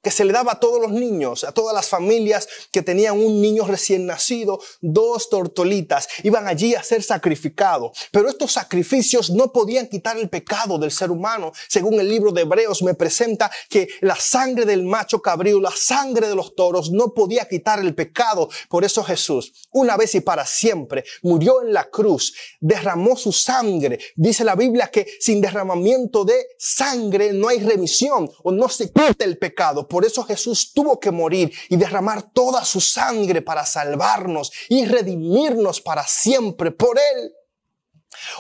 que 0.03 0.11
se 0.11 0.25
le 0.25 0.33
daba 0.33 0.53
a 0.53 0.61
todos 0.61 0.81
los 0.81 0.91
niños, 0.91 1.45
a 1.45 1.53
todas 1.53 1.75
las 1.75 1.89
familias 1.89 2.49
que 2.71 2.83
tenían 2.83 3.19
un 3.19 3.41
niño 3.41 3.65
recién 3.67 4.07
nacido, 4.07 4.61
dos 4.81 5.31
tortolitas, 5.31 6.09
iban 6.25 6.49
allí 6.49 6.75
a 6.75 6.83
ser 6.83 7.03
sacrificados. 7.03 7.97
Pero 8.11 8.29
estos 8.29 8.53
sacrificios 8.53 9.31
no 9.31 9.53
podían 9.53 9.87
quitar 9.87 10.19
el 10.19 10.29
pecado 10.29 10.79
del 10.79 10.91
ser 10.91 11.11
humano. 11.11 11.53
Según 11.69 12.01
el 12.01 12.09
libro 12.09 12.33
de 12.33 12.43
Hebreos 12.43 12.83
me 12.83 12.95
presenta 12.95 13.51
que 13.69 13.89
la 14.01 14.17
sangre 14.17 14.67
del 14.67 14.85
macho 14.85 15.23
cabrío, 15.23 15.61
la 15.61 15.71
sangre 15.71 16.29
de 16.29 16.35
los 16.35 16.55
toros 16.55 16.91
no 16.91 17.15
podía 17.15 17.49
quitar 17.49 17.79
el 17.79 17.95
pecado. 17.95 18.49
Por 18.69 18.85
eso 18.85 19.05
Jesús, 19.05 19.53
una 19.71 19.97
vez 19.97 20.15
y 20.15 20.21
para 20.21 20.45
siempre, 20.45 21.05
murió 21.23 21.63
en 21.63 21.73
la 21.73 21.89
cruz, 21.89 22.35
derramó 22.61 23.17
su 23.17 23.33
sangre. 23.33 23.99
Dice 24.17 24.45
la 24.45 24.57
Biblia 24.57 24.89
que 24.89 25.07
sin 25.21 25.41
derramamiento 25.41 26.25
de 26.25 26.49
sangre 26.59 27.33
no 27.33 27.49
hay 27.49 27.61
remisión 27.61 28.31
o 28.43 28.51
no 28.51 28.69
se 28.69 28.91
quita 28.93 29.25
el 29.25 29.39
pecado. 29.39 29.87
Por 29.93 30.07
eso 30.07 30.25
Jesús 30.25 30.73
tuvo 30.73 30.99
que 30.99 31.11
morir 31.11 31.53
y 31.69 31.77
derramar 31.77 32.23
toda 32.33 32.65
su 32.65 32.81
sangre 32.81 33.43
para 33.43 33.67
salvarnos 33.67 34.51
y 34.71 34.87
redimirnos 34.87 35.83
para 35.83 36.07
siempre 36.07 36.71
por 36.71 36.99
Él. 36.99 37.31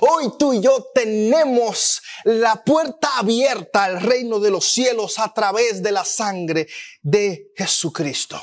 Hoy 0.01 0.33
tú 0.39 0.55
y 0.55 0.63
yo 0.63 0.83
tenemos 0.95 2.01
la 2.25 2.65
puerta 2.65 3.19
abierta 3.19 3.85
al 3.85 4.01
reino 4.01 4.41
de 4.41 4.51
los 4.51 4.65
cielos 4.65 5.19
a 5.19 5.35
través 5.35 5.83
de 5.83 5.93
la 5.93 6.07
sangre 6.07 6.69
de 7.03 7.53
Jesucristo. 7.55 8.43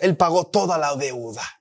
Él 0.00 0.16
pagó 0.16 0.46
toda 0.46 0.78
la 0.78 0.96
deuda. 0.96 1.57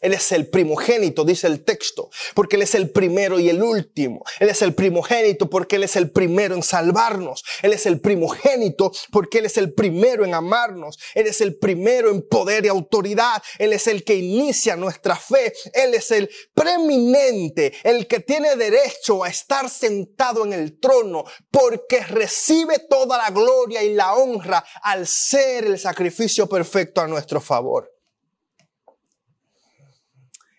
Él 0.00 0.14
es 0.14 0.32
el 0.32 0.48
primogénito, 0.48 1.24
dice 1.24 1.46
el 1.46 1.64
texto, 1.64 2.10
porque 2.34 2.56
Él 2.56 2.62
es 2.62 2.74
el 2.74 2.90
primero 2.90 3.38
y 3.38 3.48
el 3.48 3.62
último. 3.62 4.24
Él 4.38 4.48
es 4.48 4.62
el 4.62 4.74
primogénito 4.74 5.50
porque 5.50 5.76
Él 5.76 5.84
es 5.84 5.96
el 5.96 6.10
primero 6.10 6.54
en 6.54 6.62
salvarnos. 6.62 7.44
Él 7.62 7.72
es 7.72 7.86
el 7.86 8.00
primogénito 8.00 8.92
porque 9.10 9.38
Él 9.38 9.46
es 9.46 9.56
el 9.56 9.74
primero 9.74 10.24
en 10.24 10.34
amarnos. 10.34 10.98
Él 11.14 11.26
es 11.26 11.40
el 11.40 11.58
primero 11.58 12.10
en 12.10 12.22
poder 12.28 12.64
y 12.64 12.68
autoridad. 12.68 13.42
Él 13.58 13.72
es 13.72 13.86
el 13.86 14.04
que 14.04 14.14
inicia 14.14 14.76
nuestra 14.76 15.16
fe. 15.16 15.52
Él 15.72 15.94
es 15.94 16.10
el 16.10 16.30
preeminente, 16.54 17.74
el 17.82 18.06
que 18.06 18.20
tiene 18.20 18.56
derecho 18.56 19.24
a 19.24 19.28
estar 19.28 19.68
sentado 19.68 20.44
en 20.44 20.52
el 20.52 20.78
trono 20.78 21.24
porque 21.50 22.00
recibe 22.04 22.78
toda 22.88 23.18
la 23.18 23.30
gloria 23.30 23.82
y 23.82 23.94
la 23.94 24.14
honra 24.14 24.64
al 24.82 25.06
ser 25.06 25.64
el 25.64 25.78
sacrificio 25.78 26.48
perfecto 26.48 27.00
a 27.00 27.06
nuestro 27.06 27.40
favor. 27.40 27.97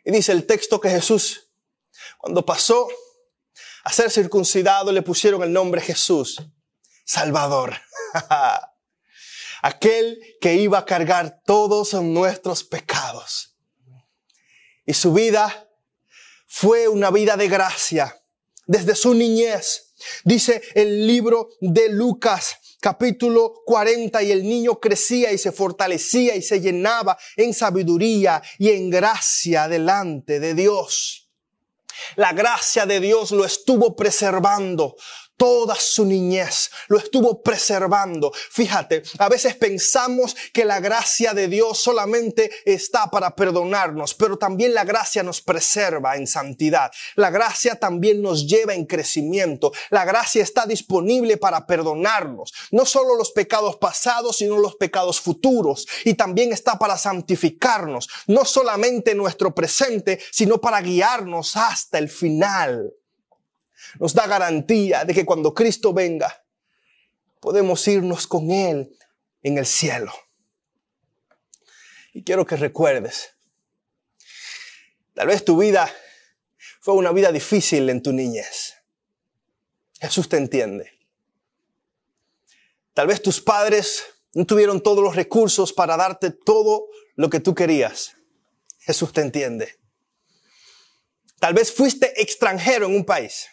Y 0.10 0.12
dice 0.12 0.32
el 0.32 0.48
texto 0.48 0.82
que 0.82 0.90
Jesús, 0.90 1.52
cuando 2.18 2.44
pasó 2.44 2.88
a 3.84 3.94
ser 3.94 4.10
circuncidado, 4.10 4.92
le 4.92 5.04
pusieron 5.04 5.44
el 5.44 5.54
nombre 5.54 5.82
Jesús, 5.82 6.42
Salvador. 7.06 7.80
Aquel 9.62 10.20
que 10.42 10.56
iba 10.56 10.80
a 10.80 10.86
cargar 10.86 11.44
todos 11.46 11.94
nuestros 11.94 12.64
pecados. 12.64 13.56
Y 14.84 14.96
su 14.96 15.14
vida 15.14 15.70
fue 16.48 16.88
una 16.88 17.12
vida 17.12 17.38
de 17.38 17.48
gracia 17.48 18.20
desde 18.66 18.96
su 18.96 19.14
niñez. 19.14 19.89
Dice 20.24 20.62
el 20.76 21.06
libro 21.08 21.50
de 21.62 21.90
Lucas 21.90 22.58
capítulo 22.80 23.62
40 23.66 24.24
y 24.24 24.32
el 24.32 24.44
niño 24.44 24.80
crecía 24.80 25.32
y 25.32 25.38
se 25.38 25.52
fortalecía 25.52 26.36
y 26.36 26.42
se 26.42 26.62
llenaba 26.62 27.18
en 27.36 27.54
sabiduría 27.54 28.42
y 28.58 28.70
en 28.70 28.90
gracia 28.90 29.68
delante 29.68 30.40
de 30.40 30.54
Dios. 30.54 31.30
La 32.16 32.34
gracia 32.34 32.86
de 32.86 33.00
Dios 33.00 33.32
lo 33.32 33.46
estuvo 33.46 33.96
preservando 33.96 34.96
toda 35.40 35.76
su 35.76 36.04
niñez, 36.04 36.70
lo 36.90 36.98
estuvo 36.98 37.42
preservando. 37.42 38.34
Fíjate, 38.52 39.04
a 39.20 39.30
veces 39.30 39.56
pensamos 39.56 40.36
que 40.52 40.66
la 40.66 40.82
gracia 40.82 41.34
de 41.34 41.48
Dios 41.48 41.80
solamente 41.80 42.52
está 42.66 43.10
para 43.10 43.38
perdonarnos, 43.38 44.16
pero 44.16 44.38
también 44.38 44.74
la 44.74 44.84
gracia 44.84 45.24
nos 45.24 45.42
preserva 45.42 46.18
en 46.18 46.28
santidad. 46.28 46.92
La 47.16 47.30
gracia 47.30 47.80
también 47.80 48.22
nos 48.22 48.48
lleva 48.48 48.74
en 48.74 48.86
crecimiento. 48.86 49.72
La 49.90 50.04
gracia 50.04 50.44
está 50.44 50.66
disponible 50.66 51.38
para 51.38 51.66
perdonarnos, 51.66 52.54
no 52.72 52.86
solo 52.86 53.16
los 53.16 53.32
pecados 53.32 53.78
pasados, 53.78 54.38
sino 54.38 54.58
los 54.58 54.76
pecados 54.76 55.22
futuros. 55.22 55.88
Y 56.04 56.16
también 56.16 56.52
está 56.52 56.78
para 56.78 56.98
santificarnos, 56.98 58.10
no 58.28 58.44
solamente 58.44 59.16
nuestro 59.16 59.56
presente, 59.56 60.20
sino 60.32 60.60
para 60.60 60.82
guiarnos 60.82 61.56
hasta 61.56 61.98
el 61.98 62.10
final 62.10 62.99
nos 63.98 64.14
da 64.14 64.28
garantía 64.28 65.06
de 65.06 65.14
que 65.14 65.26
cuando 65.26 65.54
Cristo 65.54 65.94
venga, 65.94 66.44
podemos 67.40 67.88
irnos 67.88 68.28
con 68.28 68.52
Él 68.52 68.96
en 69.42 69.58
el 69.58 69.66
cielo. 69.66 70.14
Y 72.14 72.24
quiero 72.24 72.46
que 72.46 72.56
recuerdes, 72.56 73.36
tal 75.14 75.28
vez 75.28 75.44
tu 75.46 75.58
vida 75.58 75.92
fue 76.82 76.94
una 76.94 77.12
vida 77.12 77.32
difícil 77.32 77.90
en 77.90 78.02
tu 78.02 78.12
niñez. 78.12 78.76
Jesús 80.00 80.30
te 80.30 80.38
entiende. 80.38 80.92
Tal 82.94 83.08
vez 83.08 83.22
tus 83.22 83.42
padres 83.42 84.04
no 84.34 84.46
tuvieron 84.46 84.82
todos 84.82 85.04
los 85.04 85.16
recursos 85.16 85.74
para 85.74 85.98
darte 85.98 86.32
todo 86.32 86.88
lo 87.16 87.30
que 87.30 87.40
tú 87.40 87.54
querías. 87.54 88.16
Jesús 88.80 89.14
te 89.14 89.22
entiende. 89.22 89.78
Tal 91.40 91.54
vez 91.54 91.72
fuiste 91.72 92.22
extranjero 92.22 92.88
en 92.88 92.96
un 92.96 93.06
país 93.06 93.48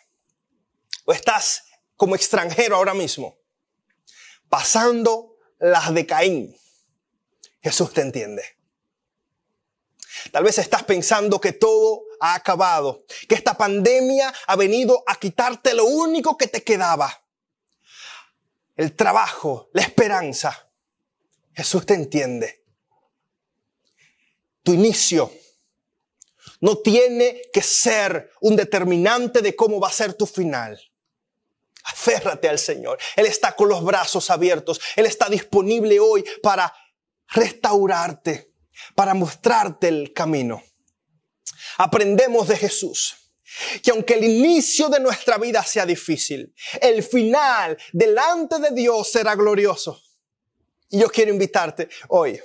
o 1.07 1.13
estás 1.13 1.65
como 1.97 2.15
extranjero 2.15 2.77
ahora 2.77 2.93
mismo, 2.93 3.39
pasando 4.51 5.39
las 5.59 5.95
de 5.95 6.05
Caín, 6.05 6.57
Jesús 7.63 7.93
te 7.95 8.03
entiende. 8.03 8.45
Tal 10.31 10.45
vez 10.45 10.59
estás 10.59 10.83
pensando 10.83 11.41
que 11.41 11.53
todo 11.53 12.03
ha 12.21 12.35
acabado, 12.35 13.05
que 13.29 13.35
esta 13.35 13.57
pandemia 13.57 14.33
ha 14.47 14.57
venido 14.57 15.03
a 15.07 15.17
quitarte 15.17 15.75
lo 15.75 15.85
único 15.85 16.37
que 16.37 16.49
te 16.49 16.63
quedaba. 16.63 17.25
El 18.77 18.95
trabajo, 18.95 19.71
la 19.73 19.83
esperanza. 19.83 20.71
Jesús 21.55 21.87
te 21.87 21.95
entiende. 21.95 22.65
Tu 24.63 24.75
inicio 24.75 25.33
no 26.61 26.79
tiene 26.79 27.43
que 27.53 27.63
ser 27.63 28.31
un 28.41 28.57
determinante 28.57 29.41
de 29.41 29.55
cómo 29.55 29.81
va 29.81 29.89
a 29.89 29.93
ser 29.93 30.15
tu 30.15 30.27
final. 30.27 30.81
Aférrate 31.87 32.49
al 32.49 32.59
Señor. 32.59 32.99
Él 33.15 33.27
está 33.27 33.55
con 33.55 33.69
los 33.69 33.85
brazos 33.85 34.31
abiertos. 34.31 34.81
Él 34.97 35.07
está 35.07 35.29
disponible 35.29 36.01
hoy 36.01 36.25
para 36.43 36.73
restaurarte, 37.29 38.53
para 38.95 39.15
mostrarte 39.15 39.89
el 39.89 40.13
camino. 40.13 40.63
Aprendemos 41.79 42.49
de 42.49 42.57
Jesús 42.57 43.17
que 43.83 43.91
aunque 43.91 44.15
el 44.15 44.25
inicio 44.25 44.89
de 44.89 45.01
nuestra 45.01 45.39
vida 45.39 45.63
sea 45.63 45.87
difícil, 45.87 46.53
el 46.81 47.03
final 47.03 47.79
delante 47.93 48.59
de 48.59 48.71
Dios 48.73 49.11
será 49.11 49.35
glorioso. 49.35 50.03
Y 50.91 50.99
yo 50.99 51.09
quiero 51.09 51.33
invitarte 51.33 51.89
hoy 52.09 52.41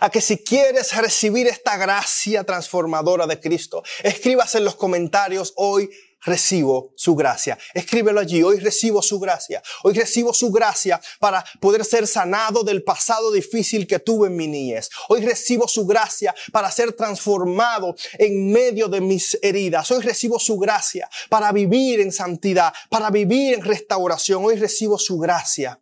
a 0.00 0.08
que 0.08 0.20
si 0.20 0.42
quieres 0.42 0.94
recibir 0.96 1.46
esta 1.48 1.76
gracia 1.76 2.44
transformadora 2.44 3.26
de 3.26 3.40
Cristo, 3.40 3.82
escribas 4.02 4.54
en 4.54 4.64
los 4.64 4.76
comentarios 4.76 5.52
hoy 5.56 5.90
recibo 6.22 6.92
su 6.96 7.14
gracia. 7.14 7.58
Escríbelo 7.74 8.20
allí, 8.20 8.42
hoy 8.42 8.58
recibo 8.58 9.02
su 9.02 9.18
gracia. 9.18 9.62
Hoy 9.82 9.94
recibo 9.94 10.34
su 10.34 10.50
gracia 10.50 11.00
para 11.18 11.44
poder 11.60 11.84
ser 11.84 12.06
sanado 12.06 12.62
del 12.62 12.82
pasado 12.82 13.30
difícil 13.32 13.86
que 13.86 13.98
tuve 13.98 14.28
en 14.28 14.36
mi 14.36 14.46
niñez. 14.48 14.90
Hoy 15.08 15.24
recibo 15.24 15.68
su 15.68 15.86
gracia 15.86 16.34
para 16.52 16.70
ser 16.70 16.92
transformado 16.92 17.94
en 18.18 18.52
medio 18.52 18.88
de 18.88 19.00
mis 19.00 19.38
heridas. 19.42 19.90
Hoy 19.90 20.02
recibo 20.02 20.38
su 20.38 20.58
gracia 20.58 21.08
para 21.28 21.52
vivir 21.52 22.00
en 22.00 22.12
santidad, 22.12 22.72
para 22.90 23.10
vivir 23.10 23.54
en 23.54 23.62
restauración. 23.62 24.44
Hoy 24.44 24.56
recibo 24.56 24.98
su 24.98 25.18
gracia 25.18 25.80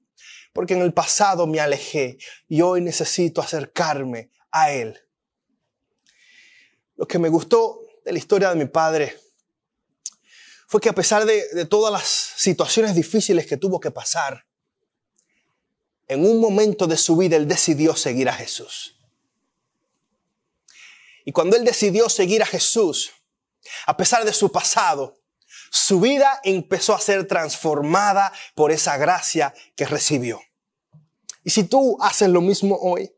porque 0.55 0.75
en 0.75 0.83
el 0.83 0.95
pasado 0.95 1.47
me 1.47 1.61
alejé 1.61 2.17
y 2.49 2.63
hoy 2.63 2.81
necesito 2.81 3.41
acercarme 3.41 4.31
a 4.53 4.71
Él. 4.71 4.97
Lo 6.95 7.07
que 7.07 7.19
me 7.19 7.29
gustó 7.29 7.81
de 8.05 8.13
la 8.13 8.19
historia 8.19 8.51
de 8.51 8.55
mi 8.55 8.67
padre 8.67 9.19
fue 10.75 10.81
que 10.81 10.89
a 10.89 10.93
pesar 10.93 11.25
de, 11.25 11.67
todas 11.67 11.93
las 11.93 12.03
situaciones 12.35 12.97
difíciles 12.97 13.47
que 13.47 13.57
tuvo 13.57 13.79
que 13.79 13.93
pasar, 13.93 14.45
en 16.09 16.27
un 16.27 16.41
momento 16.41 16.89
de 16.89 16.97
su 16.97 17.17
vida 17.17 17.37
él 17.37 17.47
decidió 17.47 17.95
seguir 17.95 18.29
a 18.29 18.33
Jesús. 18.33 18.99
Y 21.25 21.31
cuando 21.31 21.55
él 21.55 21.65
decidió 21.65 22.09
seguir 22.09 22.43
a 22.43 22.47
Jesús, 22.47 23.13
a 23.87 23.97
pesar 23.97 24.25
de 24.25 24.33
su 24.33 24.51
pasado, 24.51 25.17
su 25.71 26.01
vida 26.01 26.41
empezó 26.43 26.93
a 26.93 26.99
ser 26.99 27.25
transformada 27.29 28.33
por 28.57 28.73
esa 28.73 28.97
gracia 28.97 29.55
que 29.77 29.87
recibió. 29.87 30.41
Y 31.45 31.51
si 31.51 31.63
tú 31.63 31.97
haces 32.01 32.31
lo 32.31 32.41
mismo 32.41 32.77
hoy, 32.83 33.15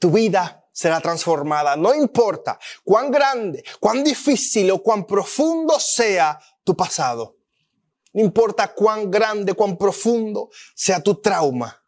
tu 0.00 0.10
vida 0.10 0.63
será 0.74 1.00
transformada. 1.00 1.76
No 1.76 1.94
importa 1.94 2.58
cuán 2.82 3.10
grande, 3.10 3.64
cuán 3.80 4.02
difícil 4.02 4.70
o 4.72 4.82
cuán 4.82 5.06
profundo 5.06 5.78
sea 5.78 6.38
tu 6.64 6.76
pasado. 6.76 7.36
No 8.12 8.20
importa 8.20 8.74
cuán 8.74 9.10
grande, 9.10 9.54
cuán 9.54 9.76
profundo 9.78 10.50
sea 10.74 11.00
tu 11.00 11.14
trauma. 11.14 11.80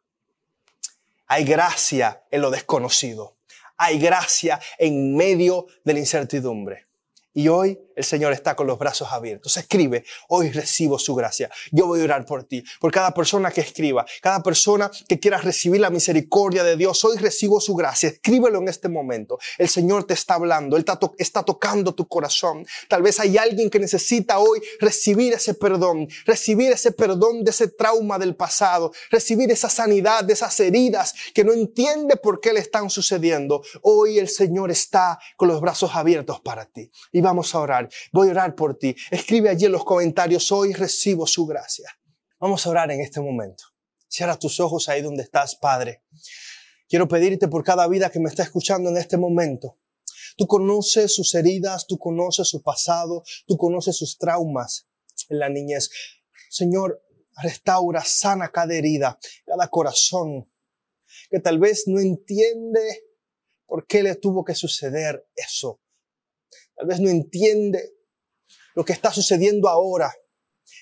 Hay 1.26 1.44
gracia 1.44 2.24
en 2.30 2.40
lo 2.40 2.50
desconocido. 2.50 3.36
Hay 3.76 3.98
gracia 3.98 4.60
en 4.78 5.16
medio 5.16 5.66
de 5.84 5.92
la 5.92 5.98
incertidumbre. 5.98 6.86
Y 7.34 7.48
hoy 7.48 7.78
el 7.96 8.04
Señor 8.04 8.32
está 8.32 8.54
con 8.54 8.66
los 8.66 8.78
brazos 8.78 9.08
abiertos. 9.10 9.56
Escribe, 9.56 10.04
hoy 10.28 10.50
recibo 10.50 10.98
su 10.98 11.14
gracia. 11.14 11.50
Yo 11.72 11.86
voy 11.86 12.00
a 12.00 12.04
orar 12.04 12.26
por 12.26 12.44
ti, 12.44 12.62
por 12.78 12.92
cada 12.92 13.12
persona 13.12 13.50
que 13.50 13.62
escriba, 13.62 14.04
cada 14.20 14.42
persona 14.42 14.90
que 15.08 15.18
quiera 15.18 15.38
recibir 15.38 15.80
la 15.80 15.88
misericordia 15.88 16.62
de 16.62 16.76
Dios. 16.76 17.02
Hoy 17.04 17.16
recibo 17.16 17.58
su 17.58 17.74
gracia. 17.74 18.10
Escríbelo 18.10 18.58
en 18.58 18.68
este 18.68 18.88
momento. 18.88 19.38
El 19.56 19.68
Señor 19.68 20.04
te 20.04 20.14
está 20.14 20.34
hablando, 20.34 20.76
Él 20.76 20.84
está, 21.18 21.42
tocando 21.42 21.94
tu 21.94 22.06
corazón. 22.06 22.66
Tal 22.88 23.02
vez 23.02 23.18
hay 23.18 23.38
alguien 23.38 23.70
que 23.70 23.78
necesita 23.78 24.38
hoy 24.38 24.60
recibir 24.78 25.32
ese 25.32 25.54
perdón, 25.54 26.06
recibir 26.26 26.72
ese 26.72 26.92
perdón 26.92 27.44
de 27.44 27.50
ese 27.50 27.68
trauma 27.68 28.18
del 28.18 28.36
pasado, 28.36 28.92
recibir 29.10 29.50
esa 29.50 29.70
sanidad 29.70 30.24
de 30.24 30.34
esas 30.34 30.58
heridas 30.60 31.14
que 31.32 31.44
no 31.44 31.54
entiende 31.54 32.16
por 32.16 32.40
qué 32.40 32.52
le 32.52 32.60
están 32.60 32.90
sucediendo. 32.90 33.62
Hoy 33.80 34.18
el 34.18 34.28
Señor 34.28 34.70
está 34.70 35.18
con 35.36 35.48
los 35.48 35.62
brazos 35.62 35.94
abiertos 35.94 36.40
para 36.40 36.66
ti. 36.66 36.90
Y 37.12 37.22
vamos 37.22 37.54
a 37.54 37.58
Voy 38.12 38.28
a 38.28 38.30
orar 38.32 38.54
por 38.54 38.78
ti. 38.78 38.94
Escribe 39.10 39.48
allí 39.48 39.66
en 39.66 39.72
los 39.72 39.84
comentarios, 39.84 40.50
hoy 40.52 40.72
recibo 40.72 41.26
su 41.26 41.46
gracia. 41.46 41.90
Vamos 42.38 42.66
a 42.66 42.70
orar 42.70 42.90
en 42.90 43.00
este 43.00 43.20
momento. 43.20 43.64
Cierra 44.08 44.38
tus 44.38 44.60
ojos 44.60 44.88
ahí 44.88 45.02
donde 45.02 45.22
estás, 45.22 45.56
Padre. 45.56 46.02
Quiero 46.88 47.08
pedirte 47.08 47.48
por 47.48 47.64
cada 47.64 47.88
vida 47.88 48.10
que 48.10 48.20
me 48.20 48.28
está 48.28 48.42
escuchando 48.42 48.90
en 48.90 48.96
este 48.96 49.16
momento. 49.16 49.78
Tú 50.36 50.46
conoces 50.46 51.14
sus 51.14 51.34
heridas, 51.34 51.86
tú 51.86 51.98
conoces 51.98 52.48
su 52.48 52.62
pasado, 52.62 53.24
tú 53.46 53.56
conoces 53.56 53.96
sus 53.96 54.18
traumas 54.18 54.86
en 55.28 55.38
la 55.38 55.48
niñez. 55.48 55.90
Señor, 56.50 57.02
restaura, 57.42 58.04
sana 58.04 58.50
cada 58.50 58.74
herida, 58.74 59.18
cada 59.46 59.68
corazón 59.68 60.48
que 61.30 61.40
tal 61.40 61.58
vez 61.58 61.84
no 61.86 62.00
entiende 62.00 63.04
por 63.66 63.86
qué 63.86 64.02
le 64.02 64.14
tuvo 64.14 64.44
que 64.44 64.54
suceder 64.54 65.28
eso. 65.34 65.80
Tal 66.76 66.86
vez 66.86 67.00
no 67.00 67.08
entiende 67.08 67.94
lo 68.74 68.84
que 68.84 68.92
está 68.92 69.12
sucediendo 69.12 69.68
ahora. 69.68 70.12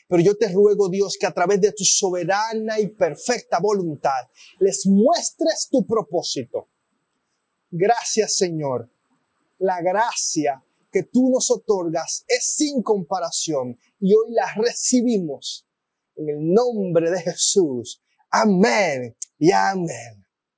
Pero 0.08 0.22
yo 0.22 0.36
te 0.36 0.48
ruego, 0.48 0.88
Dios, 0.88 1.16
que 1.18 1.26
a 1.26 1.32
través 1.32 1.60
de 1.60 1.72
tu 1.72 1.84
soberana 1.84 2.78
y 2.80 2.88
perfecta 2.88 3.58
voluntad 3.60 4.28
les 4.58 4.86
muestres 4.86 5.68
tu 5.70 5.86
propósito. 5.86 6.68
Gracias, 7.70 8.36
Señor. 8.36 8.90
La 9.58 9.80
gracia 9.80 10.62
que 10.90 11.04
tú 11.04 11.30
nos 11.30 11.50
otorgas 11.50 12.24
es 12.28 12.54
sin 12.56 12.82
comparación 12.82 13.78
y 13.98 14.14
hoy 14.14 14.32
la 14.32 14.52
recibimos 14.54 15.66
en 16.16 16.28
el 16.28 16.52
nombre 16.52 17.10
de 17.10 17.20
Jesús. 17.20 18.00
Amén 18.30 19.16
y 19.38 19.50
amén. 19.50 20.23